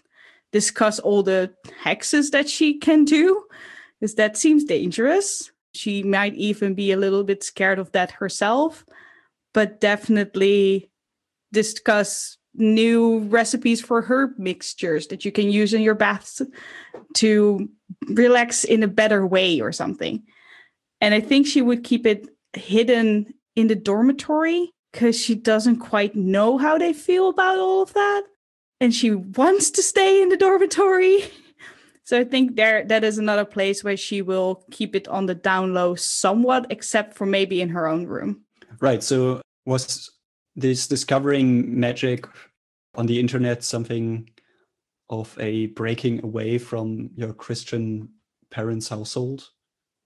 discuss 0.52 1.00
all 1.00 1.24
the 1.24 1.54
hexes 1.84 2.32
that 2.32 2.50
she 2.50 2.78
can 2.80 3.06
do, 3.06 3.44
because 4.00 4.16
that 4.16 4.38
seems 4.38 4.64
dangerous. 4.64 5.52
She 5.74 6.02
might 6.04 6.34
even 6.36 6.74
be 6.74 6.92
a 6.92 6.98
little 6.98 7.24
bit 7.24 7.44
scared 7.44 7.80
of 7.80 7.92
that 7.92 8.12
herself, 8.12 8.86
but 9.54 9.82
definitely 9.82 10.90
discuss 11.52 12.38
new 12.58 13.20
recipes 13.20 13.82
for 13.82 14.02
herb 14.02 14.38
mixtures 14.38 15.08
that 15.08 15.26
you 15.26 15.32
can 15.32 15.50
use 15.50 15.74
in 15.74 15.82
your 15.82 15.96
baths 15.96 16.42
to 17.16 17.70
relax 18.08 18.64
in 18.64 18.84
a 18.84 18.88
better 18.88 19.26
way 19.26 19.62
or 19.62 19.72
something. 19.72 20.24
And 21.02 21.14
I 21.14 21.20
think 21.20 21.48
she 21.48 21.62
would 21.62 21.84
keep 21.84 22.06
it 22.06 22.28
hidden 22.54 23.34
in 23.56 23.68
the 23.68 23.76
dormitory 23.76 24.72
because 24.92 25.20
she 25.20 25.36
doesn't 25.36 25.78
quite 25.78 26.16
know 26.16 26.58
how 26.58 26.78
they 26.78 26.94
feel 26.94 27.30
about 27.30 27.58
all 27.58 27.82
of 27.82 27.94
that 27.94 28.24
and 28.80 28.94
she 28.94 29.12
wants 29.12 29.72
to 29.72 29.82
stay 29.82 30.22
in 30.22 30.30
the 30.30 30.38
dormitory. 30.38 31.24
So 32.08 32.20
I 32.20 32.24
think 32.24 32.56
there 32.56 32.86
that 32.86 33.04
is 33.04 33.18
another 33.18 33.46
place 33.46 33.84
where 33.84 33.98
she 33.98 34.22
will 34.22 34.64
keep 34.70 34.96
it 34.96 35.08
on 35.08 35.26
the 35.26 35.34
down 35.34 35.74
low 35.74 35.96
somewhat, 35.96 36.68
except 36.70 37.16
for 37.16 37.26
maybe 37.26 37.62
in 37.62 37.70
her 37.70 37.88
own 37.88 38.06
room. 38.06 38.44
Right. 38.80 39.02
So 39.02 39.42
was 39.66 40.12
this 40.56 40.88
discovering 40.88 41.80
magic 41.80 42.28
on 42.96 43.06
the 43.06 43.20
internet 43.20 43.64
something 43.64 44.30
of 45.10 45.38
a 45.40 45.68
breaking 45.68 46.24
away 46.24 46.58
from 46.58 47.10
your 47.16 47.34
Christian 47.34 48.10
parents' 48.52 48.90
household 48.90 49.50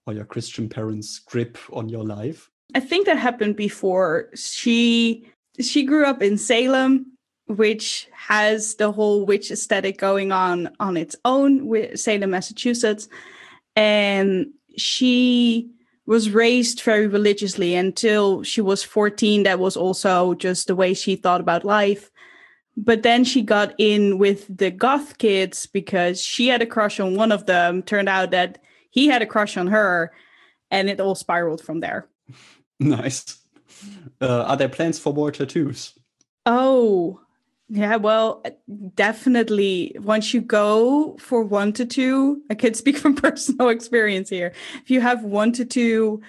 or 0.06 0.12
your 0.12 0.24
Christian 0.24 0.68
parents' 0.68 1.18
grip 1.18 1.56
on 1.72 1.88
your 1.88 2.04
life? 2.04 2.50
I 2.74 2.80
think 2.80 3.06
that 3.06 3.18
happened 3.18 3.56
before. 3.56 4.30
She 4.34 5.26
she 5.60 5.84
grew 5.84 6.06
up 6.06 6.22
in 6.22 6.38
Salem 6.38 7.06
which 7.56 8.08
has 8.12 8.76
the 8.76 8.92
whole 8.92 9.26
witch 9.26 9.50
aesthetic 9.50 9.98
going 9.98 10.30
on 10.30 10.70
on 10.78 10.96
its 10.96 11.16
own 11.24 11.66
with 11.66 11.98
Salem, 11.98 12.30
Massachusetts. 12.30 13.08
And 13.74 14.52
she 14.76 15.68
was 16.10 16.30
raised 16.30 16.82
very 16.82 17.06
religiously 17.06 17.76
until 17.76 18.42
she 18.42 18.60
was 18.60 18.82
14. 18.82 19.44
That 19.44 19.60
was 19.60 19.76
also 19.76 20.34
just 20.34 20.66
the 20.66 20.74
way 20.74 20.92
she 20.92 21.14
thought 21.14 21.40
about 21.40 21.64
life. 21.64 22.10
But 22.76 23.04
then 23.04 23.22
she 23.22 23.42
got 23.42 23.74
in 23.78 24.18
with 24.18 24.44
the 24.58 24.72
goth 24.72 25.18
kids 25.18 25.66
because 25.66 26.20
she 26.20 26.48
had 26.48 26.62
a 26.62 26.66
crush 26.66 26.98
on 26.98 27.14
one 27.14 27.30
of 27.30 27.46
them. 27.46 27.84
Turned 27.84 28.08
out 28.08 28.32
that 28.32 28.58
he 28.90 29.06
had 29.06 29.22
a 29.22 29.26
crush 29.26 29.56
on 29.56 29.68
her, 29.68 30.10
and 30.68 30.90
it 30.90 31.00
all 31.00 31.14
spiraled 31.14 31.62
from 31.62 31.80
there. 31.80 32.08
Nice. 32.82 33.38
Uh, 34.22 34.44
are 34.44 34.56
there 34.56 34.70
plans 34.70 34.98
for 34.98 35.12
more 35.12 35.30
tattoos? 35.30 35.92
Oh, 36.46 37.20
yeah, 37.72 37.96
well, 37.96 38.42
definitely. 38.96 39.96
Once 40.00 40.34
you 40.34 40.40
go 40.40 41.16
for 41.20 41.44
one 41.44 41.72
to 41.74 41.86
two, 41.86 42.42
I 42.50 42.54
can 42.54 42.74
speak 42.74 42.98
from 42.98 43.14
personal 43.26 43.68
experience 43.68 44.28
here. 44.28 44.52
If 44.82 44.90
you 44.90 45.00
have 45.00 45.22
one 45.22 45.52
to 45.52 45.64
two, 45.64 46.20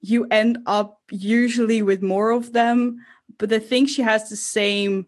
you 0.00 0.26
end 0.30 0.58
up 0.64 1.00
usually 1.10 1.82
with 1.82 2.02
more 2.02 2.30
of 2.30 2.54
them. 2.54 3.04
But 3.36 3.52
I 3.52 3.58
think 3.58 3.90
she 3.90 4.00
has 4.00 4.30
the 4.30 4.36
same 4.36 5.06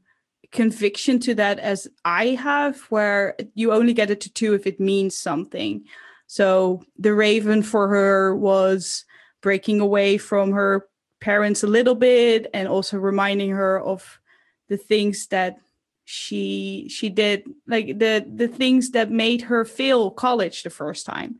conviction 0.52 1.18
to 1.20 1.34
that 1.36 1.58
as 1.58 1.88
I 2.04 2.26
have, 2.28 2.78
where 2.90 3.34
you 3.54 3.72
only 3.72 3.94
get 3.94 4.10
it 4.10 4.20
to 4.22 4.32
two 4.32 4.52
if 4.52 4.66
it 4.66 4.80
means 4.80 5.16
something. 5.16 5.84
So 6.26 6.84
the 6.98 7.14
Raven 7.14 7.62
for 7.62 7.88
her 7.88 8.36
was 8.36 9.06
breaking 9.40 9.80
away 9.80 10.18
from 10.18 10.52
her 10.52 10.86
parents 11.20 11.62
a 11.62 11.66
little 11.66 11.94
bit 11.94 12.48
and 12.52 12.68
also 12.68 12.98
reminding 12.98 13.50
her 13.50 13.80
of 13.80 14.20
the 14.68 14.76
things 14.76 15.26
that 15.28 15.56
she 16.10 16.88
she 16.90 17.08
did 17.08 17.44
like 17.68 17.86
the 18.00 18.26
the 18.26 18.48
things 18.48 18.90
that 18.90 19.12
made 19.12 19.42
her 19.42 19.64
fail 19.64 20.10
college 20.10 20.64
the 20.64 20.70
first 20.70 21.06
time. 21.06 21.36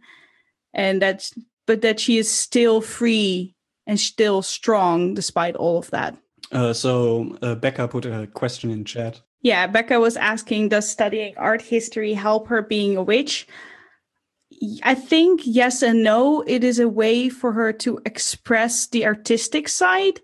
And 0.73 1.03
that's 1.03 1.35
but 1.67 1.83
that 1.83 1.99
she 1.99 2.19
is 2.19 2.31
still 2.31 2.81
free 2.81 3.57
and 3.89 3.99
still 3.99 4.43
strong 4.43 5.15
despite 5.15 5.57
all 5.57 5.79
of 5.79 5.91
that. 5.91 6.17
Uh, 6.53 6.73
so 6.73 7.37
uh, 7.43 7.57
becca 7.57 7.89
put 7.89 8.07
a 8.07 8.29
question 8.29 8.71
in 8.71 8.85
chat. 8.85 9.21
Yeah 9.43 9.67
becca 9.67 9.99
was 9.99 10.17
asking 10.17 10.69
does 10.69 10.89
studying 10.89 11.35
art 11.37 11.63
history 11.63 12.15
help 12.15 12.47
her 12.47 12.63
being 12.63 12.97
a 12.97 13.03
witch? 13.03 13.49
I 14.85 14.95
think 14.95 15.41
yes 15.45 15.83
and 15.83 16.05
no. 16.05 16.43
It 16.47 16.63
is 16.63 16.79
a 16.79 16.89
way 16.89 17.29
for 17.29 17.53
her 17.53 17.73
to 17.85 17.99
express 18.07 18.87
the 18.87 19.05
artistic 19.05 19.69
side 19.69 20.21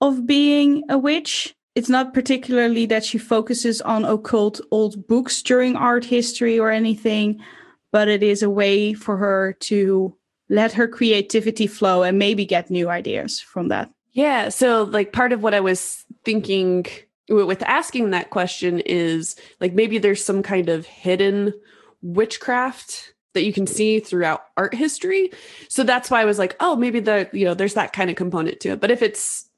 of 0.00 0.26
being 0.26 0.84
a 0.88 0.96
witch 0.96 1.56
it's 1.74 1.88
not 1.88 2.14
particularly 2.14 2.86
that 2.86 3.04
she 3.04 3.18
focuses 3.18 3.80
on 3.80 4.04
occult 4.04 4.60
old 4.70 5.06
books 5.06 5.42
during 5.42 5.76
art 5.76 6.04
history 6.04 6.58
or 6.58 6.70
anything, 6.70 7.40
but 7.92 8.08
it 8.08 8.22
is 8.22 8.42
a 8.42 8.50
way 8.50 8.92
for 8.92 9.16
her 9.16 9.56
to 9.60 10.16
let 10.48 10.72
her 10.72 10.88
creativity 10.88 11.66
flow 11.66 12.02
and 12.02 12.18
maybe 12.18 12.44
get 12.44 12.70
new 12.70 12.88
ideas 12.88 13.40
from 13.40 13.68
that. 13.68 13.90
Yeah. 14.12 14.48
So, 14.48 14.82
like, 14.82 15.12
part 15.12 15.32
of 15.32 15.42
what 15.42 15.54
I 15.54 15.60
was 15.60 16.04
thinking 16.24 16.86
with 17.30 17.62
asking 17.62 18.10
that 18.10 18.30
question 18.30 18.80
is 18.80 19.36
like 19.60 19.72
maybe 19.72 19.98
there's 19.98 20.24
some 20.24 20.42
kind 20.42 20.68
of 20.68 20.84
hidden 20.84 21.54
witchcraft 22.02 23.14
that 23.34 23.44
you 23.44 23.52
can 23.52 23.66
see 23.66 24.00
throughout 24.00 24.46
art 24.56 24.74
history. 24.74 25.30
So 25.68 25.84
that's 25.84 26.10
why 26.10 26.20
I 26.20 26.24
was 26.24 26.38
like, 26.38 26.56
oh, 26.58 26.74
maybe 26.74 26.98
the, 26.98 27.30
you 27.32 27.44
know, 27.44 27.54
there's 27.54 27.74
that 27.74 27.92
kind 27.92 28.10
of 28.10 28.16
component 28.16 28.58
to 28.60 28.70
it. 28.70 28.80
But 28.80 28.90
if 28.90 29.02
it's 29.02 29.48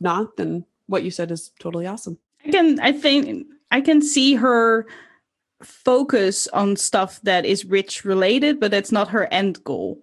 not, 0.00 0.36
then 0.36 0.64
what 0.92 1.02
you 1.02 1.10
said 1.10 1.30
is 1.30 1.50
totally 1.58 1.86
awesome. 1.86 2.18
I 2.44 2.50
can 2.50 2.78
I 2.80 2.92
think 2.92 3.46
I 3.70 3.80
can 3.80 4.02
see 4.02 4.34
her 4.34 4.86
focus 5.62 6.46
on 6.48 6.76
stuff 6.76 7.20
that 7.22 7.46
is 7.46 7.64
rich 7.64 8.04
related, 8.04 8.60
but 8.60 8.70
that's 8.70 8.92
not 8.92 9.08
her 9.08 9.26
end 9.32 9.64
goal. 9.64 9.98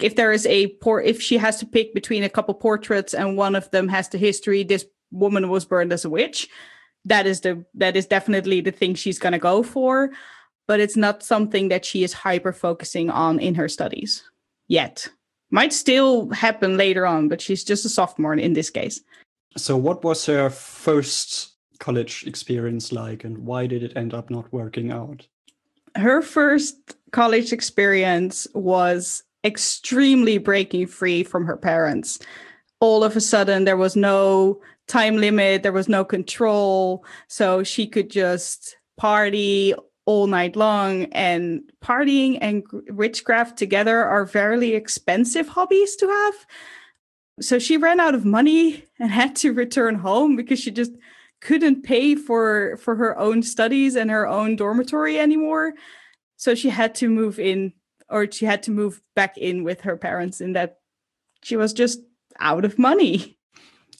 If 0.00 0.16
there 0.16 0.32
is 0.32 0.44
a 0.46 0.68
poor 0.82 1.00
if 1.00 1.22
she 1.22 1.36
has 1.38 1.58
to 1.58 1.66
pick 1.66 1.94
between 1.94 2.24
a 2.24 2.28
couple 2.28 2.54
portraits 2.54 3.14
and 3.14 3.36
one 3.36 3.54
of 3.54 3.70
them 3.70 3.88
has 3.88 4.08
the 4.08 4.18
history, 4.18 4.64
this 4.64 4.84
woman 5.12 5.48
was 5.48 5.64
burned 5.64 5.92
as 5.92 6.04
a 6.04 6.10
witch, 6.10 6.48
that 7.04 7.26
is 7.26 7.40
the 7.40 7.64
that 7.74 7.96
is 7.96 8.06
definitely 8.06 8.60
the 8.60 8.72
thing 8.72 8.94
she's 8.94 9.18
gonna 9.18 9.38
go 9.38 9.62
for. 9.62 10.10
But 10.66 10.80
it's 10.80 10.96
not 10.96 11.22
something 11.22 11.68
that 11.68 11.84
she 11.84 12.02
is 12.02 12.12
hyper 12.12 12.52
focusing 12.52 13.10
on 13.10 13.38
in 13.38 13.54
her 13.54 13.68
studies 13.68 14.24
yet. 14.66 15.06
Might 15.50 15.74
still 15.74 16.30
happen 16.30 16.76
later 16.76 17.06
on, 17.06 17.28
but 17.28 17.40
she's 17.40 17.62
just 17.62 17.84
a 17.84 17.88
sophomore 17.88 18.34
in 18.34 18.54
this 18.54 18.70
case. 18.70 19.00
So, 19.56 19.76
what 19.76 20.02
was 20.02 20.26
her 20.26 20.50
first 20.50 21.54
college 21.78 22.24
experience 22.26 22.92
like, 22.92 23.24
and 23.24 23.38
why 23.38 23.66
did 23.66 23.82
it 23.82 23.96
end 23.96 24.14
up 24.14 24.30
not 24.30 24.52
working 24.52 24.90
out? 24.90 25.26
Her 25.96 26.22
first 26.22 26.96
college 27.12 27.52
experience 27.52 28.46
was 28.54 29.22
extremely 29.44 30.38
breaking 30.38 30.86
free 30.86 31.22
from 31.22 31.44
her 31.46 31.56
parents. 31.56 32.18
All 32.80 33.04
of 33.04 33.16
a 33.16 33.20
sudden, 33.20 33.64
there 33.64 33.76
was 33.76 33.94
no 33.94 34.60
time 34.88 35.16
limit, 35.16 35.62
there 35.62 35.72
was 35.72 35.88
no 35.88 36.04
control. 36.04 37.04
So 37.28 37.62
she 37.62 37.86
could 37.86 38.10
just 38.10 38.76
party 38.96 39.74
all 40.06 40.26
night 40.26 40.56
long. 40.56 41.04
And 41.12 41.62
partying 41.82 42.38
and 42.40 42.64
witchcraft 42.88 43.56
together 43.56 44.04
are 44.04 44.26
fairly 44.26 44.74
expensive 44.74 45.48
hobbies 45.48 45.96
to 45.96 46.06
have. 46.06 46.34
So 47.40 47.58
she 47.58 47.76
ran 47.76 48.00
out 48.00 48.14
of 48.14 48.24
money 48.24 48.84
and 48.98 49.10
had 49.10 49.34
to 49.36 49.52
return 49.52 49.96
home 49.96 50.36
because 50.36 50.60
she 50.60 50.70
just 50.70 50.92
couldn't 51.40 51.82
pay 51.82 52.14
for 52.14 52.76
for 52.78 52.96
her 52.96 53.18
own 53.18 53.42
studies 53.42 53.96
and 53.96 54.10
her 54.10 54.26
own 54.26 54.56
dormitory 54.56 55.18
anymore. 55.18 55.74
So 56.36 56.54
she 56.54 56.70
had 56.70 56.94
to 56.96 57.08
move 57.08 57.38
in 57.38 57.72
or 58.08 58.30
she 58.30 58.46
had 58.46 58.62
to 58.64 58.70
move 58.70 59.02
back 59.16 59.36
in 59.36 59.64
with 59.64 59.82
her 59.82 59.96
parents 59.96 60.40
in 60.40 60.52
that 60.52 60.78
she 61.42 61.56
was 61.56 61.72
just 61.72 62.00
out 62.40 62.64
of 62.64 62.78
money. 62.78 63.38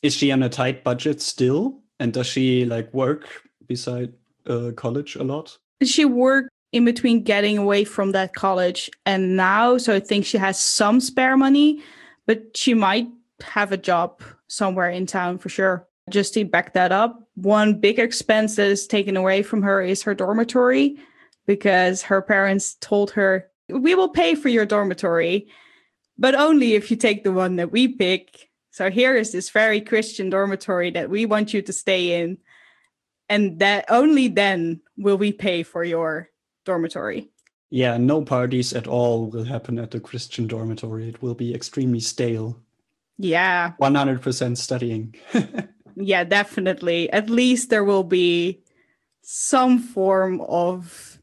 Is 0.03 0.15
she 0.15 0.31
on 0.31 0.43
a 0.43 0.49
tight 0.49 0.85
budget 0.85 1.21
still? 1.21 1.81
And 1.99 2.13
does 2.13 2.27
she 2.27 2.65
like 2.65 2.93
work 2.93 3.27
beside 3.67 4.13
uh, 4.47 4.73
college 4.77 5.17
a 5.17 5.25
lot? 5.25 5.57
She 5.83 6.05
worked 6.05 6.51
in 6.73 6.85
between 6.85 7.23
getting 7.23 7.57
away 7.57 7.85
from 7.85 8.11
that 8.11 8.35
college 8.35 8.91
and 9.07 9.37
now 9.37 9.79
so 9.79 9.95
i 9.95 10.01
think 10.01 10.27
she 10.27 10.37
has 10.37 10.59
some 10.59 10.99
spare 11.01 11.37
money 11.37 11.81
but 12.27 12.57
she 12.57 12.75
might 12.75 13.07
have 13.45 13.73
a 13.73 13.77
job 13.77 14.23
somewhere 14.49 14.91
in 14.91 15.07
town 15.07 15.39
for 15.39 15.49
sure 15.49 15.87
just 16.11 16.35
to 16.35 16.45
back 16.45 16.75
that 16.75 16.93
up, 16.93 17.23
one 17.35 17.81
big 17.81 17.99
expense 17.99 18.57
that 18.57 18.67
is 18.67 18.87
taken 18.87 19.17
away 19.17 19.43
from 19.43 19.63
her 19.63 19.81
is 19.81 20.03
her 20.03 20.15
dormitory 20.15 20.99
because 21.47 22.03
her 22.03 22.23
parents 22.23 22.75
told 22.81 23.13
her, 23.13 23.51
We 23.69 23.95
will 23.95 24.11
pay 24.11 24.35
for 24.35 24.49
your 24.49 24.67
dormitory, 24.67 25.49
but 26.19 26.35
only 26.35 26.75
if 26.75 26.91
you 26.91 26.97
take 26.97 27.25
the 27.25 27.33
one 27.33 27.57
that 27.57 27.73
we 27.73 27.89
pick. 27.89 28.51
So 28.71 28.91
here 28.91 29.17
is 29.17 29.33
this 29.33 29.51
very 29.51 29.81
Christian 29.81 30.31
dormitory 30.31 30.91
that 30.91 31.09
we 31.09 31.27
want 31.27 31.55
you 31.55 31.63
to 31.63 31.73
stay 31.73 32.21
in. 32.21 32.39
And 33.29 33.61
that 33.61 33.87
only 33.89 34.29
then 34.29 34.83
will 34.99 35.17
we 35.17 35.33
pay 35.33 35.63
for 35.63 35.83
your 35.83 36.29
dormitory. 36.67 37.31
Yeah, 37.71 37.97
no 37.97 38.23
parties 38.23 38.73
at 38.73 38.87
all 38.87 39.31
will 39.31 39.45
happen 39.45 39.79
at 39.79 39.91
the 39.91 40.01
Christian 40.01 40.47
dormitory. 40.47 41.09
It 41.09 41.23
will 41.23 41.35
be 41.35 41.55
extremely 41.55 42.01
stale. 42.01 42.61
Yeah. 43.19 43.73
100% 43.81 44.57
studying. 44.57 45.15
yeah, 45.97 46.25
definitely. 46.25 47.11
At 47.13 47.31
least 47.31 47.71
there 47.71 47.85
will 47.85 48.05
be 48.05 48.61
some 49.23 49.79
form 49.79 50.41
of 50.43 51.19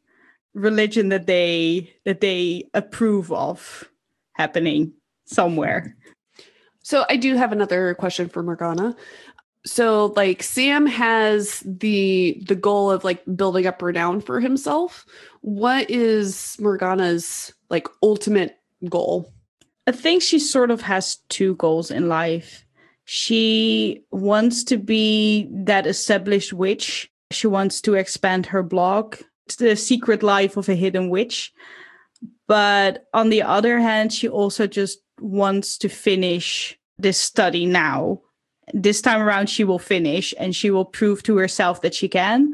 religion 0.53 1.09
that 1.09 1.27
they 1.27 1.93
that 2.03 2.19
they 2.21 2.69
approve 2.73 3.31
of 3.31 3.89
happening 4.33 4.93
somewhere. 5.25 5.95
So 6.83 7.05
I 7.09 7.15
do 7.15 7.35
have 7.35 7.51
another 7.51 7.93
question 7.95 8.27
for 8.27 8.43
Morgana. 8.43 8.95
So 9.65 10.07
like 10.15 10.41
Sam 10.41 10.87
has 10.87 11.61
the 11.65 12.41
the 12.47 12.55
goal 12.55 12.89
of 12.89 13.03
like 13.03 13.23
building 13.35 13.67
up 13.67 13.81
renown 13.81 14.19
for 14.19 14.39
himself. 14.39 15.05
What 15.41 15.89
is 15.89 16.57
Morgana's 16.59 17.53
like 17.69 17.87
ultimate 18.01 18.57
goal? 18.89 19.31
I 19.91 19.93
think 19.93 20.21
she 20.21 20.39
sort 20.39 20.71
of 20.71 20.79
has 20.83 21.17
two 21.27 21.55
goals 21.55 21.91
in 21.91 22.07
life. 22.07 22.65
She 23.03 24.05
wants 24.09 24.63
to 24.63 24.77
be 24.77 25.49
that 25.51 25.85
established 25.85 26.53
witch. 26.53 27.11
She 27.31 27.47
wants 27.47 27.81
to 27.81 27.95
expand 27.95 28.45
her 28.45 28.63
blog, 28.63 29.17
The 29.57 29.75
Secret 29.75 30.23
Life 30.23 30.55
of 30.55 30.69
a 30.69 30.75
Hidden 30.75 31.09
Witch. 31.09 31.51
But 32.47 33.03
on 33.13 33.31
the 33.31 33.41
other 33.41 33.81
hand, 33.81 34.13
she 34.13 34.29
also 34.29 34.65
just 34.65 34.99
wants 35.19 35.77
to 35.79 35.89
finish 35.89 36.79
this 36.97 37.17
study 37.17 37.65
now. 37.65 38.21
This 38.73 39.01
time 39.01 39.21
around, 39.21 39.49
she 39.49 39.65
will 39.65 39.77
finish 39.77 40.33
and 40.39 40.55
she 40.55 40.71
will 40.71 40.85
prove 40.85 41.21
to 41.23 41.35
herself 41.35 41.81
that 41.81 41.93
she 41.93 42.07
can. 42.07 42.53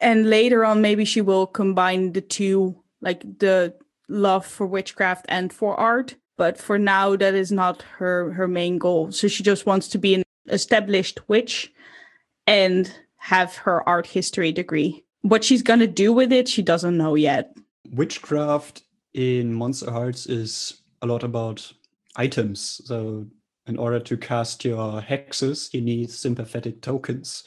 And 0.00 0.30
later 0.30 0.64
on, 0.64 0.80
maybe 0.80 1.04
she 1.04 1.20
will 1.20 1.46
combine 1.46 2.14
the 2.14 2.22
two, 2.22 2.82
like 3.02 3.20
the 3.38 3.74
love 4.08 4.46
for 4.46 4.66
witchcraft 4.66 5.26
and 5.28 5.52
for 5.52 5.78
art 5.78 6.16
but 6.40 6.56
for 6.56 6.78
now 6.78 7.14
that 7.16 7.34
is 7.34 7.52
not 7.52 7.82
her 7.98 8.32
her 8.32 8.48
main 8.48 8.78
goal. 8.78 9.12
So 9.12 9.28
she 9.28 9.42
just 9.42 9.66
wants 9.66 9.88
to 9.88 9.98
be 9.98 10.14
an 10.14 10.22
established 10.48 11.28
witch 11.28 11.70
and 12.46 12.90
have 13.18 13.56
her 13.56 13.86
art 13.86 14.06
history 14.06 14.50
degree. 14.50 15.04
What 15.20 15.44
she's 15.44 15.62
going 15.62 15.80
to 15.80 15.86
do 15.86 16.14
with 16.14 16.32
it 16.32 16.48
she 16.48 16.62
doesn't 16.62 16.96
know 16.96 17.14
yet. 17.14 17.54
Witchcraft 17.90 18.84
in 19.12 19.52
monster 19.52 19.90
hearts 19.90 20.24
is 20.24 20.80
a 21.02 21.06
lot 21.06 21.24
about 21.24 21.70
items. 22.16 22.80
So 22.86 23.26
in 23.66 23.76
order 23.76 24.00
to 24.00 24.16
cast 24.16 24.64
your 24.64 25.02
hexes 25.02 25.74
you 25.74 25.82
need 25.82 26.10
sympathetic 26.10 26.80
tokens 26.80 27.44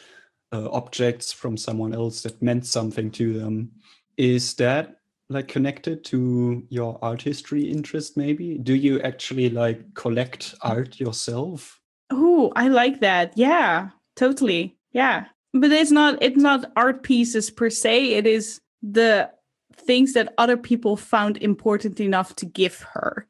uh, 0.52 0.70
objects 0.70 1.34
from 1.34 1.58
someone 1.58 1.96
else 1.96 2.22
that 2.22 2.44
meant 2.44 2.68
something 2.68 3.10
to 3.14 3.34
them. 3.40 3.72
Is 4.18 4.54
that 4.62 4.98
like 5.34 5.48
connected 5.48 6.04
to 6.06 6.66
your 6.70 6.98
art 7.02 7.22
history 7.22 7.64
interest 7.70 8.16
maybe? 8.18 8.58
Do 8.58 8.74
you 8.74 9.02
actually 9.02 9.50
like 9.50 9.94
collect 9.94 10.56
art 10.62 11.00
yourself? 11.00 11.80
Oh 12.10 12.52
i 12.56 12.68
like 12.68 13.00
that. 13.02 13.34
Yeah 13.36 13.90
totally. 14.16 14.78
Yeah. 14.92 15.26
But 15.54 15.72
it's 15.72 15.92
not 15.92 16.18
it's 16.22 16.38
not 16.38 16.72
art 16.76 17.04
pieces 17.04 17.50
per 17.50 17.70
se. 17.70 18.14
It 18.14 18.26
is 18.26 18.62
the 18.82 19.30
things 19.76 20.14
that 20.14 20.34
other 20.38 20.58
people 20.58 20.98
found 20.98 21.38
important 21.38 22.00
enough 22.00 22.36
to 22.38 22.46
give 22.46 22.82
her. 22.94 23.28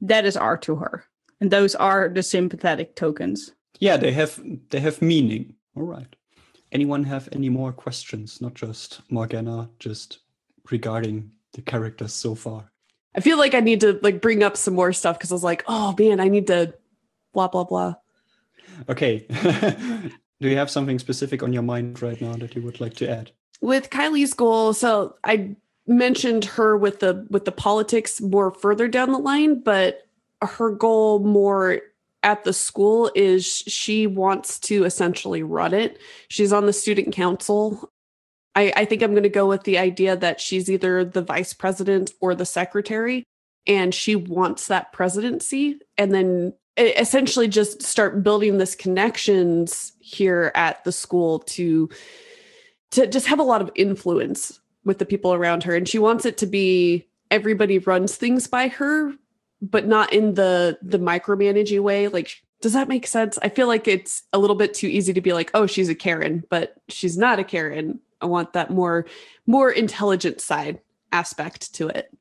That 0.00 0.24
is 0.24 0.36
art 0.36 0.62
to 0.62 0.76
her. 0.76 1.04
And 1.40 1.50
those 1.50 1.74
are 1.74 2.08
the 2.08 2.22
sympathetic 2.22 2.96
tokens. 2.96 3.52
Yeah 3.80 3.96
they 3.96 4.12
have 4.12 4.40
they 4.70 4.80
have 4.80 5.02
meaning. 5.02 5.54
All 5.76 5.84
right. 5.84 6.16
Anyone 6.70 7.04
have 7.04 7.28
any 7.32 7.48
more 7.48 7.72
questions? 7.72 8.40
Not 8.40 8.54
just 8.54 9.00
morgana 9.10 9.68
just 9.78 10.18
regarding 10.70 11.30
the 11.54 11.62
characters 11.62 12.12
so 12.12 12.34
far. 12.34 12.70
I 13.16 13.20
feel 13.20 13.38
like 13.38 13.54
I 13.54 13.60
need 13.60 13.80
to 13.80 13.98
like 14.02 14.20
bring 14.20 14.42
up 14.42 14.56
some 14.56 14.74
more 14.74 14.92
stuff 14.92 15.18
because 15.18 15.30
I 15.30 15.34
was 15.34 15.44
like, 15.44 15.64
oh 15.66 15.94
man, 15.98 16.20
I 16.20 16.28
need 16.28 16.48
to 16.48 16.74
blah 17.32 17.48
blah 17.48 17.64
blah. 17.64 17.94
Okay. 18.88 19.26
Do 20.40 20.48
you 20.48 20.56
have 20.56 20.70
something 20.70 20.98
specific 20.98 21.42
on 21.42 21.52
your 21.52 21.62
mind 21.62 22.02
right 22.02 22.20
now 22.20 22.34
that 22.34 22.54
you 22.54 22.62
would 22.62 22.80
like 22.80 22.94
to 22.94 23.08
add? 23.08 23.30
With 23.60 23.88
Kylie's 23.90 24.34
goal, 24.34 24.74
so 24.74 25.16
I 25.24 25.56
mentioned 25.86 26.44
her 26.44 26.76
with 26.76 27.00
the 27.00 27.26
with 27.30 27.44
the 27.44 27.52
politics 27.52 28.20
more 28.20 28.50
further 28.50 28.88
down 28.88 29.12
the 29.12 29.18
line, 29.18 29.60
but 29.60 30.02
her 30.42 30.70
goal 30.70 31.20
more 31.20 31.80
at 32.24 32.42
the 32.44 32.52
school 32.52 33.10
is 33.14 33.46
she 33.46 34.06
wants 34.06 34.58
to 34.58 34.84
essentially 34.84 35.42
run 35.42 35.72
it. 35.72 35.98
She's 36.28 36.52
on 36.52 36.66
the 36.66 36.72
student 36.72 37.14
council 37.14 37.90
I, 38.54 38.72
I 38.76 38.84
think 38.84 39.02
I'm 39.02 39.12
going 39.12 39.24
to 39.24 39.28
go 39.28 39.46
with 39.46 39.64
the 39.64 39.78
idea 39.78 40.16
that 40.16 40.40
she's 40.40 40.70
either 40.70 41.04
the 41.04 41.22
vice 41.22 41.52
president 41.52 42.12
or 42.20 42.34
the 42.34 42.46
secretary, 42.46 43.24
and 43.66 43.94
she 43.94 44.14
wants 44.16 44.68
that 44.68 44.92
presidency. 44.92 45.78
And 45.98 46.12
then 46.12 46.54
essentially 46.76 47.48
just 47.48 47.82
start 47.82 48.22
building 48.22 48.58
this 48.58 48.74
connections 48.74 49.92
here 50.00 50.50
at 50.54 50.82
the 50.84 50.92
school 50.92 51.40
to 51.40 51.88
to 52.90 53.06
just 53.06 53.26
have 53.26 53.38
a 53.38 53.44
lot 53.44 53.62
of 53.62 53.70
influence 53.74 54.60
with 54.84 54.98
the 54.98 55.06
people 55.06 55.32
around 55.32 55.62
her 55.62 55.74
and 55.74 55.88
she 55.88 55.98
wants 55.98 56.24
it 56.24 56.36
to 56.38 56.46
be 56.46 57.06
everybody 57.30 57.78
runs 57.78 58.16
things 58.16 58.46
by 58.46 58.68
her 58.68 59.12
but 59.62 59.86
not 59.86 60.12
in 60.12 60.34
the 60.34 60.76
the 60.82 60.98
micromanaging 60.98 61.80
way 61.80 62.08
like 62.08 62.42
does 62.60 62.72
that 62.72 62.88
make 62.88 63.06
sense 63.06 63.38
i 63.40 63.48
feel 63.48 63.68
like 63.68 63.86
it's 63.86 64.24
a 64.32 64.38
little 64.38 64.56
bit 64.56 64.74
too 64.74 64.88
easy 64.88 65.12
to 65.12 65.20
be 65.20 65.32
like 65.32 65.50
oh 65.54 65.66
she's 65.66 65.88
a 65.88 65.94
karen 65.94 66.42
but 66.50 66.74
she's 66.88 67.16
not 67.16 67.38
a 67.38 67.44
karen 67.44 68.00
I 68.20 68.26
want 68.26 68.52
that 68.52 68.70
more 68.70 69.06
more 69.46 69.70
intelligent 69.70 70.40
side 70.40 70.80
aspect 71.12 71.74
to 71.74 71.88
it. 71.88 72.12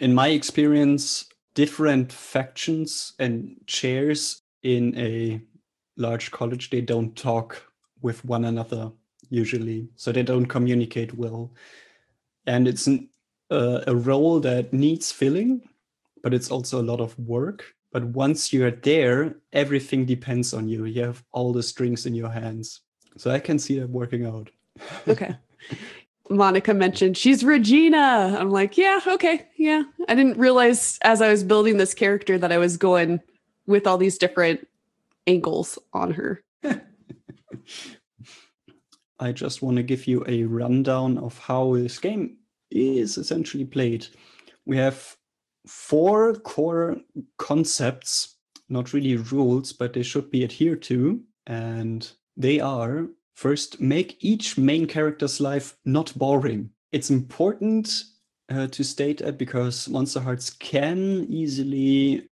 In 0.00 0.14
my 0.14 0.28
experience, 0.28 1.26
different 1.54 2.12
factions 2.12 3.14
and 3.18 3.56
chairs 3.66 4.42
in 4.62 4.96
a 4.96 5.40
large 5.96 6.30
college 6.30 6.70
they 6.70 6.80
don't 6.80 7.14
talk 7.16 7.62
with 8.00 8.24
one 8.24 8.44
another 8.44 8.90
usually, 9.30 9.88
so 9.96 10.12
they 10.12 10.22
don't 10.22 10.46
communicate 10.46 11.14
well, 11.14 11.52
and 12.46 12.68
it's 12.68 12.86
an, 12.86 13.08
uh, 13.50 13.80
a 13.86 13.94
role 13.94 14.40
that 14.40 14.72
needs 14.72 15.12
filling, 15.12 15.62
but 16.22 16.34
it's 16.34 16.50
also 16.50 16.80
a 16.80 16.88
lot 16.90 17.00
of 17.00 17.18
work. 17.18 17.64
But 17.92 18.04
once 18.04 18.52
you're 18.52 18.70
there, 18.70 19.36
everything 19.52 20.06
depends 20.06 20.54
on 20.54 20.68
you. 20.68 20.86
You 20.86 21.02
have 21.02 21.22
all 21.32 21.52
the 21.52 21.62
strings 21.62 22.06
in 22.06 22.14
your 22.14 22.30
hands. 22.30 22.80
So 23.18 23.30
I 23.30 23.38
can 23.38 23.58
see 23.58 23.78
that 23.78 23.90
working 23.90 24.24
out. 24.24 24.48
Okay. 25.08 25.36
Monica 26.30 26.72
mentioned 26.72 27.16
she's 27.16 27.44
Regina. 27.44 28.36
I'm 28.38 28.50
like, 28.50 28.78
yeah, 28.78 29.00
okay, 29.06 29.46
yeah. 29.56 29.82
I 30.08 30.14
didn't 30.14 30.38
realize 30.38 30.98
as 31.02 31.20
I 31.20 31.28
was 31.30 31.44
building 31.44 31.76
this 31.76 31.94
character 31.94 32.38
that 32.38 32.52
I 32.52 32.58
was 32.58 32.76
going 32.76 33.20
with 33.66 33.86
all 33.86 33.98
these 33.98 34.18
different 34.18 34.66
angles 35.26 35.78
on 35.92 36.12
her. 36.12 36.42
I 39.20 39.32
just 39.32 39.62
want 39.62 39.76
to 39.76 39.82
give 39.82 40.06
you 40.06 40.24
a 40.26 40.44
rundown 40.44 41.18
of 41.18 41.38
how 41.38 41.74
this 41.74 41.98
game 41.98 42.38
is 42.70 43.18
essentially 43.18 43.64
played. 43.64 44.06
We 44.66 44.76
have 44.78 45.16
four 45.66 46.34
core 46.34 46.96
concepts, 47.38 48.36
not 48.68 48.92
really 48.92 49.16
rules, 49.16 49.72
but 49.72 49.92
they 49.92 50.02
should 50.02 50.30
be 50.30 50.44
adhered 50.44 50.82
to. 50.82 51.20
And 51.46 52.10
they 52.36 52.58
are 52.60 53.06
first, 53.34 53.80
make 53.80 54.16
each 54.20 54.58
main 54.58 54.86
character's 54.86 55.40
life 55.40 55.76
not 55.84 56.16
boring. 56.16 56.70
It's 56.92 57.10
important 57.10 58.04
uh, 58.50 58.66
to 58.68 58.84
state 58.84 59.18
that 59.18 59.38
because 59.38 59.88
Monster 59.88 60.20
Hearts 60.20 60.50
can 60.50 61.26
easily 61.28 62.28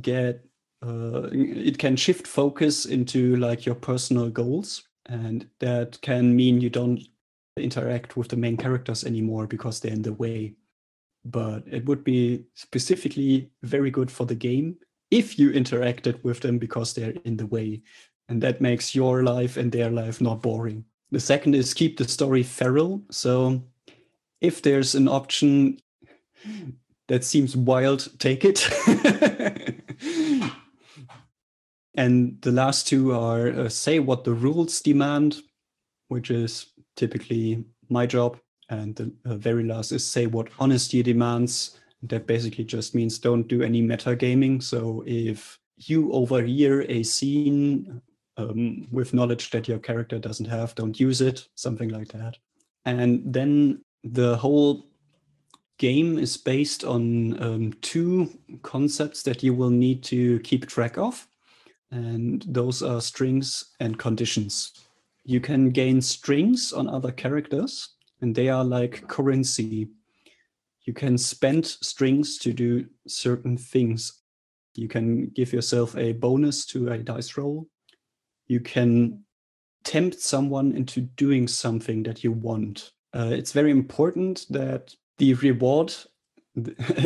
get 0.00 0.44
uh, 0.82 1.28
it 1.32 1.78
can 1.78 1.94
shift 1.94 2.26
focus 2.26 2.86
into 2.86 3.36
like 3.36 3.66
your 3.66 3.74
personal 3.74 4.30
goals 4.30 4.82
and 5.06 5.46
that 5.58 6.00
can 6.00 6.34
mean 6.34 6.60
you 6.60 6.70
don't 6.70 7.02
interact 7.58 8.16
with 8.16 8.28
the 8.28 8.36
main 8.36 8.56
characters 8.56 9.04
anymore 9.04 9.46
because 9.46 9.80
they're 9.80 9.92
in 9.92 10.02
the 10.02 10.14
way 10.14 10.54
but 11.24 11.62
it 11.66 11.84
would 11.84 12.02
be 12.02 12.44
specifically 12.54 13.50
very 13.62 13.90
good 13.90 14.10
for 14.10 14.24
the 14.24 14.34
game 14.34 14.74
if 15.10 15.38
you 15.38 15.50
interacted 15.50 16.22
with 16.24 16.40
them 16.40 16.56
because 16.56 16.94
they're 16.94 17.14
in 17.24 17.36
the 17.36 17.46
way 17.46 17.82
and 18.30 18.42
that 18.42 18.60
makes 18.60 18.94
your 18.94 19.22
life 19.22 19.56
and 19.56 19.72
their 19.72 19.90
life 19.90 20.20
not 20.20 20.40
boring 20.40 20.84
the 21.10 21.20
second 21.20 21.54
is 21.54 21.74
keep 21.74 21.98
the 21.98 22.08
story 22.08 22.42
feral 22.42 23.02
so 23.10 23.62
if 24.40 24.62
there's 24.62 24.94
an 24.94 25.08
option 25.08 25.78
that 27.08 27.24
seems 27.24 27.56
wild 27.56 28.08
take 28.18 28.44
it 28.44 28.66
and 31.94 32.40
the 32.40 32.52
last 32.52 32.86
two 32.86 33.12
are 33.12 33.48
uh, 33.48 33.68
say 33.68 33.98
what 33.98 34.24
the 34.24 34.32
rules 34.32 34.80
demand 34.80 35.42
which 36.08 36.30
is 36.30 36.66
typically 36.96 37.64
my 37.88 38.06
job 38.06 38.38
and 38.70 38.94
the 38.96 39.12
uh, 39.24 39.34
very 39.34 39.64
last 39.64 39.92
is 39.92 40.06
say 40.06 40.26
what 40.26 40.48
honesty 40.58 41.02
demands. 41.02 41.78
That 42.02 42.26
basically 42.26 42.64
just 42.64 42.94
means 42.94 43.18
don't 43.18 43.46
do 43.46 43.62
any 43.62 43.82
metagaming. 43.82 44.62
So 44.62 45.04
if 45.06 45.58
you 45.76 46.10
overhear 46.12 46.82
a 46.88 47.02
scene 47.02 48.00
um, 48.40 48.88
with 48.90 49.14
knowledge 49.14 49.50
that 49.50 49.68
your 49.68 49.78
character 49.78 50.18
doesn't 50.18 50.46
have, 50.46 50.74
don't 50.74 50.98
use 50.98 51.20
it, 51.20 51.46
something 51.54 51.90
like 51.90 52.08
that. 52.08 52.36
And 52.84 53.22
then 53.24 53.84
the 54.04 54.36
whole 54.36 54.86
game 55.78 56.18
is 56.18 56.36
based 56.36 56.84
on 56.84 57.42
um, 57.42 57.72
two 57.80 58.30
concepts 58.62 59.22
that 59.22 59.42
you 59.42 59.54
will 59.54 59.70
need 59.70 60.02
to 60.04 60.38
keep 60.40 60.66
track 60.66 60.98
of. 60.98 61.26
And 61.90 62.44
those 62.48 62.82
are 62.82 63.00
strings 63.00 63.74
and 63.80 63.98
conditions. 63.98 64.72
You 65.24 65.40
can 65.40 65.70
gain 65.70 66.00
strings 66.00 66.72
on 66.72 66.88
other 66.88 67.12
characters 67.12 67.94
and 68.20 68.34
they 68.34 68.48
are 68.48 68.64
like 68.64 69.06
currency. 69.08 69.88
You 70.84 70.92
can 70.92 71.18
spend 71.18 71.66
strings 71.66 72.38
to 72.38 72.52
do 72.52 72.86
certain 73.06 73.56
things. 73.56 74.20
You 74.74 74.88
can 74.88 75.30
give 75.30 75.52
yourself 75.52 75.96
a 75.96 76.12
bonus 76.12 76.64
to 76.66 76.88
a 76.88 76.98
dice 76.98 77.36
roll. 77.36 77.66
You 78.50 78.58
can 78.58 79.22
tempt 79.84 80.18
someone 80.18 80.74
into 80.74 81.02
doing 81.02 81.46
something 81.46 82.02
that 82.02 82.24
you 82.24 82.32
want. 82.32 82.90
Uh, 83.14 83.30
it's 83.30 83.52
very 83.52 83.70
important 83.70 84.46
that 84.50 84.92
the 85.18 85.34
reward 85.34 85.94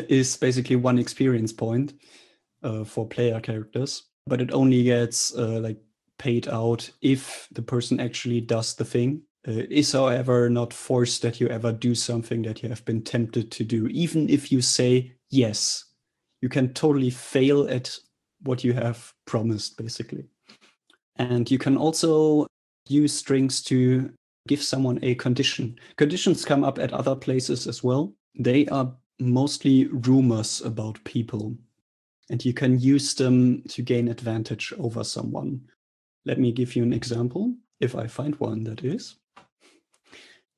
is 0.09 0.39
basically 0.39 0.77
one 0.77 0.99
experience 0.99 1.53
point 1.53 1.93
uh, 2.63 2.85
for 2.85 3.07
player 3.07 3.41
characters, 3.41 4.05
but 4.27 4.41
it 4.41 4.53
only 4.53 4.85
gets 4.85 5.37
uh, 5.37 5.61
like 5.61 5.77
paid 6.19 6.49
out 6.49 6.91
if 7.03 7.47
the 7.53 7.61
person 7.61 8.01
actually 8.01 8.41
does 8.41 8.75
the 8.75 8.85
thing 8.87 9.21
uh, 9.47 9.69
is, 9.69 9.93
however, 9.93 10.49
not 10.49 10.73
forced 10.73 11.21
that 11.21 11.41
you 11.41 11.49
ever 11.49 11.73
do 11.73 11.95
something 11.95 12.41
that 12.41 12.63
you 12.63 12.71
have 12.71 12.87
been 12.87 13.03
tempted 13.03 13.51
to 13.51 13.65
do. 13.65 13.87
Even 13.89 14.31
if 14.31 14.51
you 14.51 14.63
say 14.63 15.13
yes, 15.29 15.85
you 16.41 16.49
can 16.49 16.73
totally 16.73 17.11
fail 17.11 17.69
at 17.69 17.95
what 18.41 18.65
you 18.65 18.73
have 18.73 19.13
promised, 19.27 19.77
basically. 19.77 20.25
And 21.17 21.51
you 21.51 21.59
can 21.59 21.77
also 21.77 22.47
use 22.89 23.13
strings 23.13 23.63
to 23.65 24.13
give 24.49 24.63
someone 24.63 24.99
a 25.03 25.15
condition. 25.15 25.79
Conditions 25.97 26.45
come 26.45 26.65
up 26.65 26.79
at 26.79 26.93
other 26.93 27.15
places 27.15 27.67
as 27.67 27.83
well. 27.83 28.13
They 28.39 28.67
are 28.67 28.93
mostly 29.21 29.87
rumors 29.87 30.61
about 30.61 31.03
people, 31.05 31.57
and 32.31 32.45
you 32.45 32.53
can 32.53 32.79
use 32.81 33.15
them 33.15 33.63
to 33.69 33.83
gain 33.83 34.09
advantage 34.09 34.73
over 34.79 35.05
someone. 35.05 35.61
Let 36.25 36.39
me 36.39 36.53
give 36.53 36.75
you 36.75 36.83
an 36.83 36.93
example, 36.93 37.55
if 37.81 37.95
I 37.95 38.07
find 38.07 38.35
one 38.37 38.65
that 38.65 38.83
is 38.83 39.17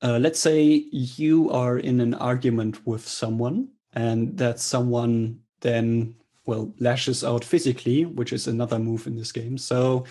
uh, 0.01 0.19
let's 0.19 0.39
say 0.39 0.85
you 0.91 1.49
are 1.51 1.79
in 1.79 1.99
an 2.01 2.13
argument 2.15 2.85
with 2.85 3.07
someone 3.07 3.69
and 3.93 4.37
that 4.37 4.59
someone 4.59 5.39
then 5.61 6.15
well 6.45 6.71
lashes 6.79 7.23
out 7.23 7.43
physically 7.43 8.05
which 8.05 8.31
is 8.31 8.47
another 8.47 8.79
move 8.79 9.07
in 9.07 9.15
this 9.15 9.31
game 9.31 9.57
so 9.57 10.05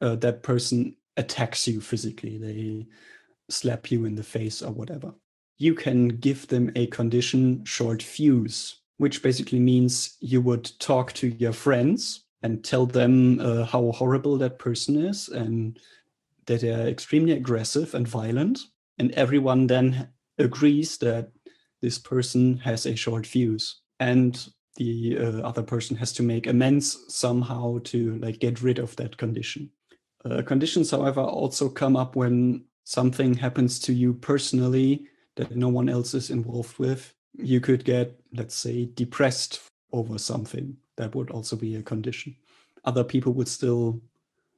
uh, 0.00 0.16
that 0.16 0.42
person 0.42 0.96
attacks 1.16 1.66
you 1.66 1.80
physically 1.80 2.36
they 2.36 2.86
slap 3.48 3.90
you 3.90 4.04
in 4.04 4.14
the 4.14 4.22
face 4.22 4.60
or 4.62 4.72
whatever. 4.72 5.14
You 5.58 5.74
can 5.74 6.08
give 6.08 6.46
them 6.48 6.70
a 6.76 6.86
condition 6.88 7.64
short 7.64 8.02
fuse 8.02 8.80
which 8.98 9.22
basically 9.22 9.58
means 9.58 10.16
you 10.20 10.40
would 10.40 10.70
talk 10.78 11.12
to 11.14 11.28
your 11.28 11.52
friends 11.52 12.24
and 12.42 12.64
tell 12.64 12.86
them 12.86 13.40
uh, 13.40 13.64
how 13.64 13.90
horrible 13.92 14.38
that 14.38 14.58
person 14.58 15.04
is 15.04 15.28
and 15.28 15.78
that 16.46 16.60
they're 16.60 16.88
extremely 16.88 17.32
aggressive 17.32 17.94
and 17.94 18.06
violent. 18.06 18.60
And 18.98 19.10
everyone 19.12 19.66
then 19.66 20.08
agrees 20.38 20.96
that 20.98 21.30
this 21.82 21.98
person 21.98 22.58
has 22.58 22.86
a 22.86 22.94
short 22.94 23.26
fuse 23.26 23.80
and 24.00 24.48
the 24.76 25.18
uh, 25.18 25.40
other 25.40 25.62
person 25.62 25.96
has 25.96 26.12
to 26.14 26.22
make 26.22 26.46
amends 26.46 26.98
somehow 27.08 27.78
to 27.84 28.18
like 28.18 28.38
get 28.38 28.62
rid 28.62 28.78
of 28.78 28.94
that 28.96 29.16
condition 29.16 29.70
uh, 30.24 30.42
conditions 30.42 30.90
however 30.90 31.20
also 31.20 31.68
come 31.68 31.96
up 31.96 32.16
when 32.16 32.64
something 32.84 33.34
happens 33.34 33.78
to 33.78 33.92
you 33.92 34.14
personally 34.14 35.06
that 35.36 35.54
no 35.56 35.68
one 35.68 35.88
else 35.88 36.14
is 36.14 36.30
involved 36.30 36.78
with 36.78 37.14
you 37.34 37.60
could 37.60 37.84
get 37.84 38.18
let's 38.32 38.54
say 38.54 38.86
depressed 38.94 39.60
over 39.92 40.18
something 40.18 40.76
that 40.96 41.14
would 41.14 41.30
also 41.30 41.56
be 41.56 41.76
a 41.76 41.82
condition 41.82 42.34
other 42.84 43.04
people 43.04 43.32
would 43.32 43.48
still 43.48 44.00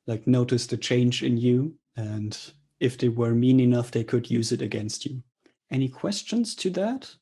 like 0.07 0.27
notice 0.27 0.67
the 0.67 0.77
change 0.77 1.23
in 1.23 1.37
you 1.37 1.75
and 1.97 2.53
if 2.81 2.97
they 2.97 3.09
were 3.09 3.35
mean 3.35 3.61
enough, 3.61 3.91
they 3.91 4.05
could 4.05 4.31
use 4.31 4.53
it 4.53 4.63
against 4.63 5.05
you. 5.05 5.23
Any 5.71 5.89
questions 5.89 6.55
to 6.57 6.71
that? 6.71 7.13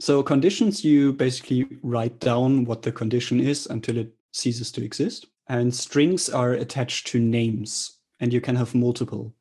So 0.00 0.22
conditions, 0.22 0.84
you 0.84 1.12
basically 1.12 1.66
write 1.82 2.18
down 2.18 2.64
what 2.64 2.82
the 2.82 2.92
condition 2.92 3.40
is 3.40 3.66
until 3.66 3.96
it 3.96 4.12
ceases 4.32 4.72
to 4.72 4.84
exist. 4.84 5.26
And 5.48 5.74
strings 5.74 6.28
are 6.28 6.52
attached 6.52 7.06
to 7.08 7.20
names 7.20 7.98
and 8.20 8.32
you 8.32 8.40
can 8.40 8.56
have 8.56 8.74
multiple. 8.74 9.34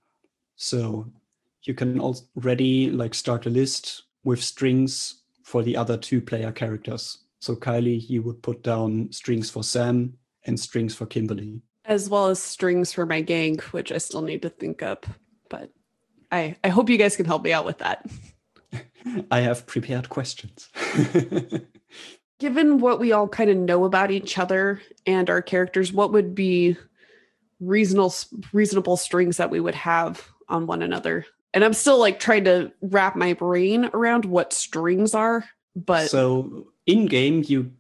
So 0.56 1.12
you 1.64 1.74
can 1.74 2.00
already 2.00 2.92
like 2.92 3.14
start 3.14 3.46
a 3.46 3.50
list 3.50 4.04
with 4.24 4.44
strings 4.44 5.22
for 5.44 5.64
the 5.64 5.78
other 5.78 5.98
two 5.98 6.22
player 6.22 6.52
characters. 6.52 7.20
So 7.40 7.56
Kylie, 7.56 8.10
you 8.10 8.22
would 8.24 8.42
put 8.42 8.64
down 8.64 9.12
strings 9.12 9.50
for 9.50 9.64
Sam 9.64 10.14
and 10.46 10.60
strings 10.60 10.96
for 10.96 11.06
Kimberly. 11.06 11.62
As 11.86 12.10
well 12.10 12.28
as 12.28 12.42
strings 12.42 12.94
for 12.94 13.06
my 13.06 13.22
gang, 13.22 13.60
which 13.72 13.92
I 13.92 13.98
still 13.98 14.22
need 14.22 14.42
to 14.42 14.50
think 14.50 14.82
up 14.82 15.06
but 15.54 15.70
I, 16.32 16.56
I 16.64 16.70
hope 16.70 16.90
you 16.90 16.98
guys 16.98 17.16
can 17.16 17.28
help 17.28 17.44
me 17.44 17.54
out 17.54 17.64
with 17.64 17.78
that. 17.78 18.04
I 19.32 19.42
have 19.42 19.68
prepared 19.68 20.10
questions. 20.10 20.68
Given 22.40 22.80
what 22.80 23.00
we 23.00 23.12
all 23.12 23.28
kind 23.28 23.50
of 23.50 23.58
know 23.58 23.86
about 23.86 24.12
each 24.12 24.38
other 24.38 24.82
and 25.06 25.30
our 25.30 25.42
characters, 25.42 25.94
what 25.94 26.12
would 26.12 26.36
be 26.36 26.76
reasonable 27.60 28.14
reasonable 28.52 28.98
strings 28.98 29.38
that 29.38 29.50
we 29.50 29.60
would 29.60 29.76
have 29.76 30.28
on 30.50 30.68
one 30.68 30.82
another? 30.82 31.26
And 31.54 31.64
I'm 31.64 31.74
still 31.74 32.00
like 32.00 32.20
trying 32.20 32.46
to 32.46 32.72
wrap 32.82 33.16
my 33.16 33.34
brain 33.34 33.90
around 33.94 34.26
what 34.26 34.54
strings 34.54 35.14
are, 35.14 35.46
but 35.76 36.10
so 36.10 36.68
in 36.86 37.06
game 37.06 37.44
you 37.46 37.72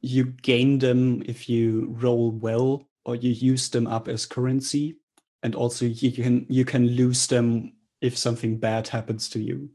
you 0.00 0.24
gain 0.24 0.78
them 0.78 1.22
if 1.26 1.48
you 1.48 1.94
roll 2.00 2.30
well 2.30 2.88
or 3.04 3.16
you 3.16 3.30
use 3.30 3.68
them 3.68 3.86
up 3.86 4.08
as 4.08 4.26
currency 4.26 4.96
and 5.42 5.54
also 5.54 5.84
you 5.84 6.12
can 6.12 6.46
you 6.48 6.64
can 6.64 6.86
lose 6.88 7.26
them 7.26 7.72
if 8.00 8.16
something 8.16 8.58
bad 8.58 8.88
happens 8.88 9.28
to 9.28 9.38
you 9.38 9.68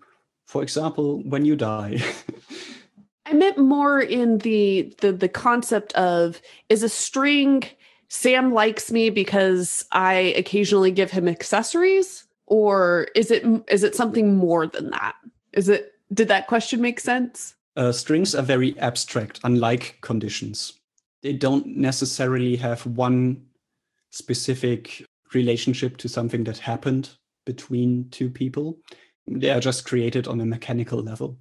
for 0.47 0.63
example 0.63 1.21
when 1.23 1.45
you 1.45 1.55
die 1.55 2.01
i 3.25 3.33
meant 3.33 3.57
more 3.57 3.99
in 3.99 4.39
the 4.39 4.93
the 5.01 5.11
the 5.11 5.29
concept 5.29 5.93
of 5.93 6.41
is 6.69 6.83
a 6.83 6.89
string 6.89 7.63
sam 8.09 8.53
likes 8.53 8.91
me 8.91 9.09
because 9.09 9.85
i 9.91 10.13
occasionally 10.37 10.91
give 10.91 11.11
him 11.11 11.27
accessories 11.27 12.25
or 12.47 13.07
is 13.15 13.31
it 13.31 13.43
is 13.69 13.83
it 13.83 13.95
something 13.95 14.35
more 14.35 14.67
than 14.67 14.89
that 14.89 15.15
is 15.53 15.69
it 15.69 15.93
did 16.13 16.27
that 16.27 16.47
question 16.47 16.81
make 16.81 16.99
sense 16.99 17.55
uh, 17.77 17.91
strings 17.91 18.33
are 18.33 18.43
very 18.43 18.77
abstract 18.79 19.39
unlike 19.43 19.97
conditions 20.01 20.73
they 21.21 21.33
don't 21.33 21.65
necessarily 21.65 22.55
have 22.55 22.85
one 22.85 23.41
specific 24.11 25.03
relationship 25.33 25.97
to 25.97 26.07
something 26.07 26.43
that 26.45 26.57
happened 26.57 27.09
between 27.45 28.09
two 28.09 28.29
people. 28.29 28.77
They 29.27 29.49
are 29.49 29.59
just 29.59 29.85
created 29.85 30.27
on 30.27 30.39
a 30.39 30.45
mechanical 30.45 31.01
level. 31.01 31.37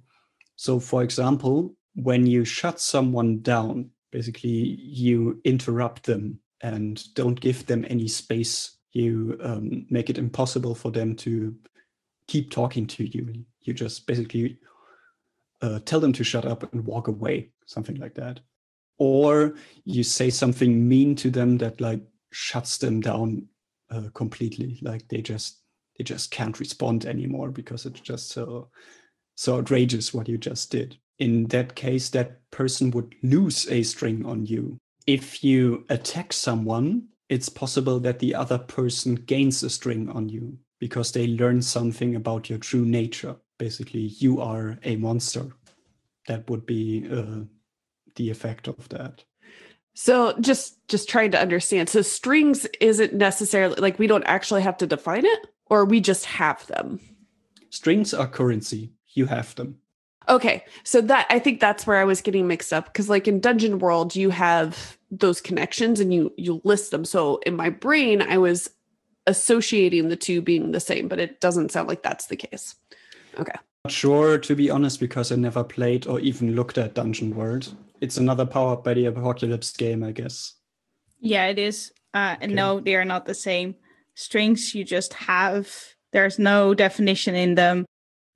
So, 0.55 0.79
for 0.79 1.03
example, 1.03 1.75
when 1.95 2.25
you 2.25 2.45
shut 2.45 2.79
someone 2.79 3.39
down, 3.39 3.89
basically 4.11 4.49
you 4.49 5.41
interrupt 5.43 6.03
them 6.03 6.39
and 6.61 7.03
don't 7.15 7.39
give 7.39 7.65
them 7.65 7.85
any 7.89 8.07
space. 8.07 8.77
You 8.91 9.37
um, 9.41 9.85
make 9.89 10.09
it 10.09 10.17
impossible 10.17 10.75
for 10.75 10.91
them 10.91 11.15
to 11.17 11.55
keep 12.27 12.51
talking 12.51 12.87
to 12.87 13.03
you. 13.03 13.45
You 13.61 13.73
just 13.73 14.07
basically 14.07 14.57
uh, 15.61 15.79
tell 15.85 15.99
them 15.99 16.13
to 16.13 16.23
shut 16.23 16.45
up 16.45 16.71
and 16.73 16.85
walk 16.85 17.07
away, 17.07 17.51
something 17.65 17.95
like 17.97 18.13
that. 18.15 18.39
Or 18.97 19.55
you 19.83 20.03
say 20.03 20.29
something 20.29 20.87
mean 20.87 21.15
to 21.17 21.29
them 21.29 21.57
that 21.57 21.81
like 21.81 22.01
shuts 22.31 22.77
them 22.77 23.01
down 23.01 23.47
uh, 23.89 24.09
completely. 24.13 24.79
Like 24.81 25.07
they 25.09 25.21
just 25.21 25.59
they 25.97 26.03
just 26.03 26.31
can't 26.31 26.59
respond 26.59 27.05
anymore 27.05 27.49
because 27.51 27.85
it's 27.85 27.99
just 27.99 28.29
so 28.29 28.69
so 29.35 29.57
outrageous 29.57 30.13
what 30.13 30.27
you 30.27 30.37
just 30.37 30.71
did. 30.71 30.97
In 31.19 31.45
that 31.47 31.75
case, 31.75 32.09
that 32.09 32.49
person 32.51 32.91
would 32.91 33.15
lose 33.23 33.69
a 33.69 33.83
string 33.83 34.25
on 34.25 34.45
you. 34.45 34.77
If 35.07 35.43
you 35.43 35.85
attack 35.89 36.33
someone, 36.33 37.07
it's 37.29 37.49
possible 37.49 37.99
that 37.99 38.19
the 38.19 38.35
other 38.35 38.57
person 38.57 39.15
gains 39.15 39.63
a 39.63 39.69
string 39.69 40.09
on 40.09 40.29
you 40.29 40.57
because 40.79 41.11
they 41.11 41.27
learn 41.27 41.61
something 41.61 42.15
about 42.15 42.49
your 42.49 42.59
true 42.59 42.85
nature. 42.85 43.35
Basically, 43.57 44.01
you 44.19 44.41
are 44.41 44.77
a 44.83 44.95
monster. 44.97 45.47
That 46.27 46.49
would 46.49 46.65
be 46.65 47.07
uh, 47.09 47.45
the 48.15 48.29
effect 48.29 48.67
of 48.67 48.89
that. 48.89 49.23
So 49.93 50.37
just 50.41 50.85
just 50.89 51.07
trying 51.07 51.31
to 51.31 51.41
understand. 51.41 51.89
So 51.89 52.01
strings 52.01 52.65
isn't 52.81 53.13
necessarily 53.13 53.75
like 53.79 53.97
we 53.97 54.07
don't 54.07 54.25
actually 54.25 54.61
have 54.63 54.77
to 54.77 54.87
define 54.87 55.25
it, 55.25 55.47
or 55.67 55.85
we 55.85 56.01
just 56.01 56.25
have 56.25 56.67
them. 56.67 56.99
Strings 57.69 58.13
are 58.13 58.27
currency. 58.27 58.91
You 59.15 59.25
have 59.25 59.55
them. 59.55 59.79
Okay, 60.27 60.63
so 60.83 61.01
that 61.01 61.27
I 61.29 61.39
think 61.39 61.59
that's 61.59 61.85
where 61.85 61.97
I 61.97 62.03
was 62.03 62.21
getting 62.21 62.47
mixed 62.47 62.73
up 62.73 62.85
because 62.85 63.09
like 63.09 63.27
in 63.27 63.39
Dungeon 63.39 63.79
World 63.79 64.15
you 64.15 64.29
have 64.31 64.97
those 65.11 65.39
connections 65.41 65.99
and 65.99 66.13
you 66.13 66.33
you 66.37 66.61
list 66.63 66.91
them. 66.91 67.05
So 67.05 67.37
in 67.45 67.55
my 67.55 67.69
brain 67.69 68.21
I 68.21 68.37
was 68.37 68.69
associating 69.27 70.09
the 70.09 70.15
two 70.15 70.41
being 70.41 70.71
the 70.71 70.79
same, 70.79 71.07
but 71.07 71.19
it 71.19 71.41
doesn't 71.41 71.71
sound 71.71 71.87
like 71.87 72.03
that's 72.03 72.27
the 72.27 72.35
case. 72.35 72.75
Okay. 73.39 73.53
Not 73.83 73.91
sure 73.91 74.37
to 74.39 74.55
be 74.55 74.69
honest 74.71 74.99
because 74.99 75.31
I 75.31 75.35
never 75.35 75.63
played 75.63 76.07
or 76.07 76.19
even 76.19 76.55
looked 76.55 76.77
at 76.77 76.95
Dungeon 76.95 77.35
World. 77.35 77.75
It's 78.01 78.17
another 78.17 78.45
powered 78.45 78.83
by 78.83 78.93
the 78.95 79.05
Apocalypse 79.05 79.71
game, 79.77 80.03
I 80.03 80.11
guess. 80.11 80.53
Yeah, 81.19 81.45
it 81.47 81.59
is. 81.59 81.91
Uh, 82.13 82.35
and 82.41 82.51
Okay. 82.51 82.55
no, 82.55 82.79
they 82.79 82.95
are 82.95 83.05
not 83.05 83.25
the 83.25 83.33
same. 83.35 83.75
Strings 84.15 84.73
you 84.73 84.83
just 84.83 85.13
have. 85.13 85.71
There's 86.13 86.39
no 86.39 86.73
definition 86.73 87.35
in 87.35 87.55
them. 87.55 87.85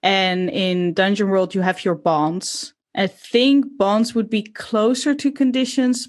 And 0.01 0.49
in 0.49 0.93
Dungeon 0.93 1.29
World, 1.29 1.53
you 1.53 1.61
have 1.61 1.83
your 1.83 1.95
bonds. 1.95 2.73
I 2.95 3.07
think 3.07 3.65
bonds 3.77 4.15
would 4.15 4.29
be 4.29 4.43
closer 4.43 5.13
to 5.13 5.31
conditions, 5.31 6.07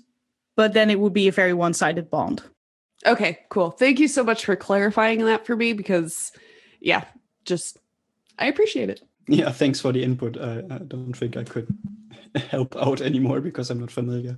but 0.56 0.72
then 0.72 0.90
it 0.90 1.00
would 1.00 1.12
be 1.12 1.28
a 1.28 1.32
very 1.32 1.52
one-sided 1.52 2.10
bond. 2.10 2.42
Okay, 3.06 3.38
cool. 3.48 3.70
Thank 3.70 3.98
you 3.98 4.08
so 4.08 4.22
much 4.22 4.44
for 4.44 4.56
clarifying 4.56 5.24
that 5.24 5.46
for 5.46 5.56
me 5.56 5.72
because 5.72 6.32
yeah, 6.80 7.04
just 7.44 7.78
I 8.38 8.46
appreciate 8.46 8.90
it. 8.90 9.00
Yeah, 9.28 9.50
thanks 9.52 9.80
for 9.80 9.92
the 9.92 10.02
input. 10.02 10.36
I, 10.38 10.62
I 10.70 10.78
don't 10.78 11.14
think 11.14 11.36
I 11.36 11.44
could 11.44 11.68
help 12.50 12.76
out 12.76 13.00
anymore 13.00 13.40
because 13.40 13.70
I'm 13.70 13.80
not 13.80 13.90
familiar. 13.90 14.36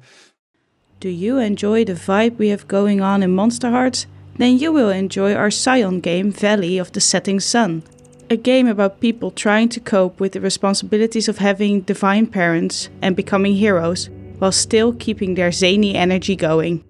Do 1.00 1.08
you 1.08 1.38
enjoy 1.38 1.84
the 1.84 1.94
vibe 1.94 2.36
we 2.36 2.48
have 2.48 2.68
going 2.68 3.00
on 3.00 3.22
in 3.22 3.34
Monsterhearts? 3.34 4.06
Then 4.36 4.58
you 4.58 4.72
will 4.72 4.90
enjoy 4.90 5.34
our 5.34 5.50
Scion 5.50 6.00
game 6.00 6.30
Valley 6.30 6.78
of 6.78 6.92
the 6.92 7.00
Setting 7.00 7.40
Sun. 7.40 7.82
A 8.30 8.36
game 8.36 8.66
about 8.66 9.00
people 9.00 9.30
trying 9.30 9.68
to 9.70 9.80
cope 9.80 10.18
with 10.18 10.32
the 10.32 10.40
responsibilities 10.40 11.28
of 11.28 11.38
having 11.38 11.82
divine 11.82 12.26
parents 12.26 12.88
and 13.02 13.14
becoming 13.14 13.54
heroes, 13.54 14.08
while 14.38 14.52
still 14.52 14.92
keeping 14.94 15.34
their 15.34 15.52
zany 15.52 15.94
energy 15.94 16.34
going. 16.34 16.82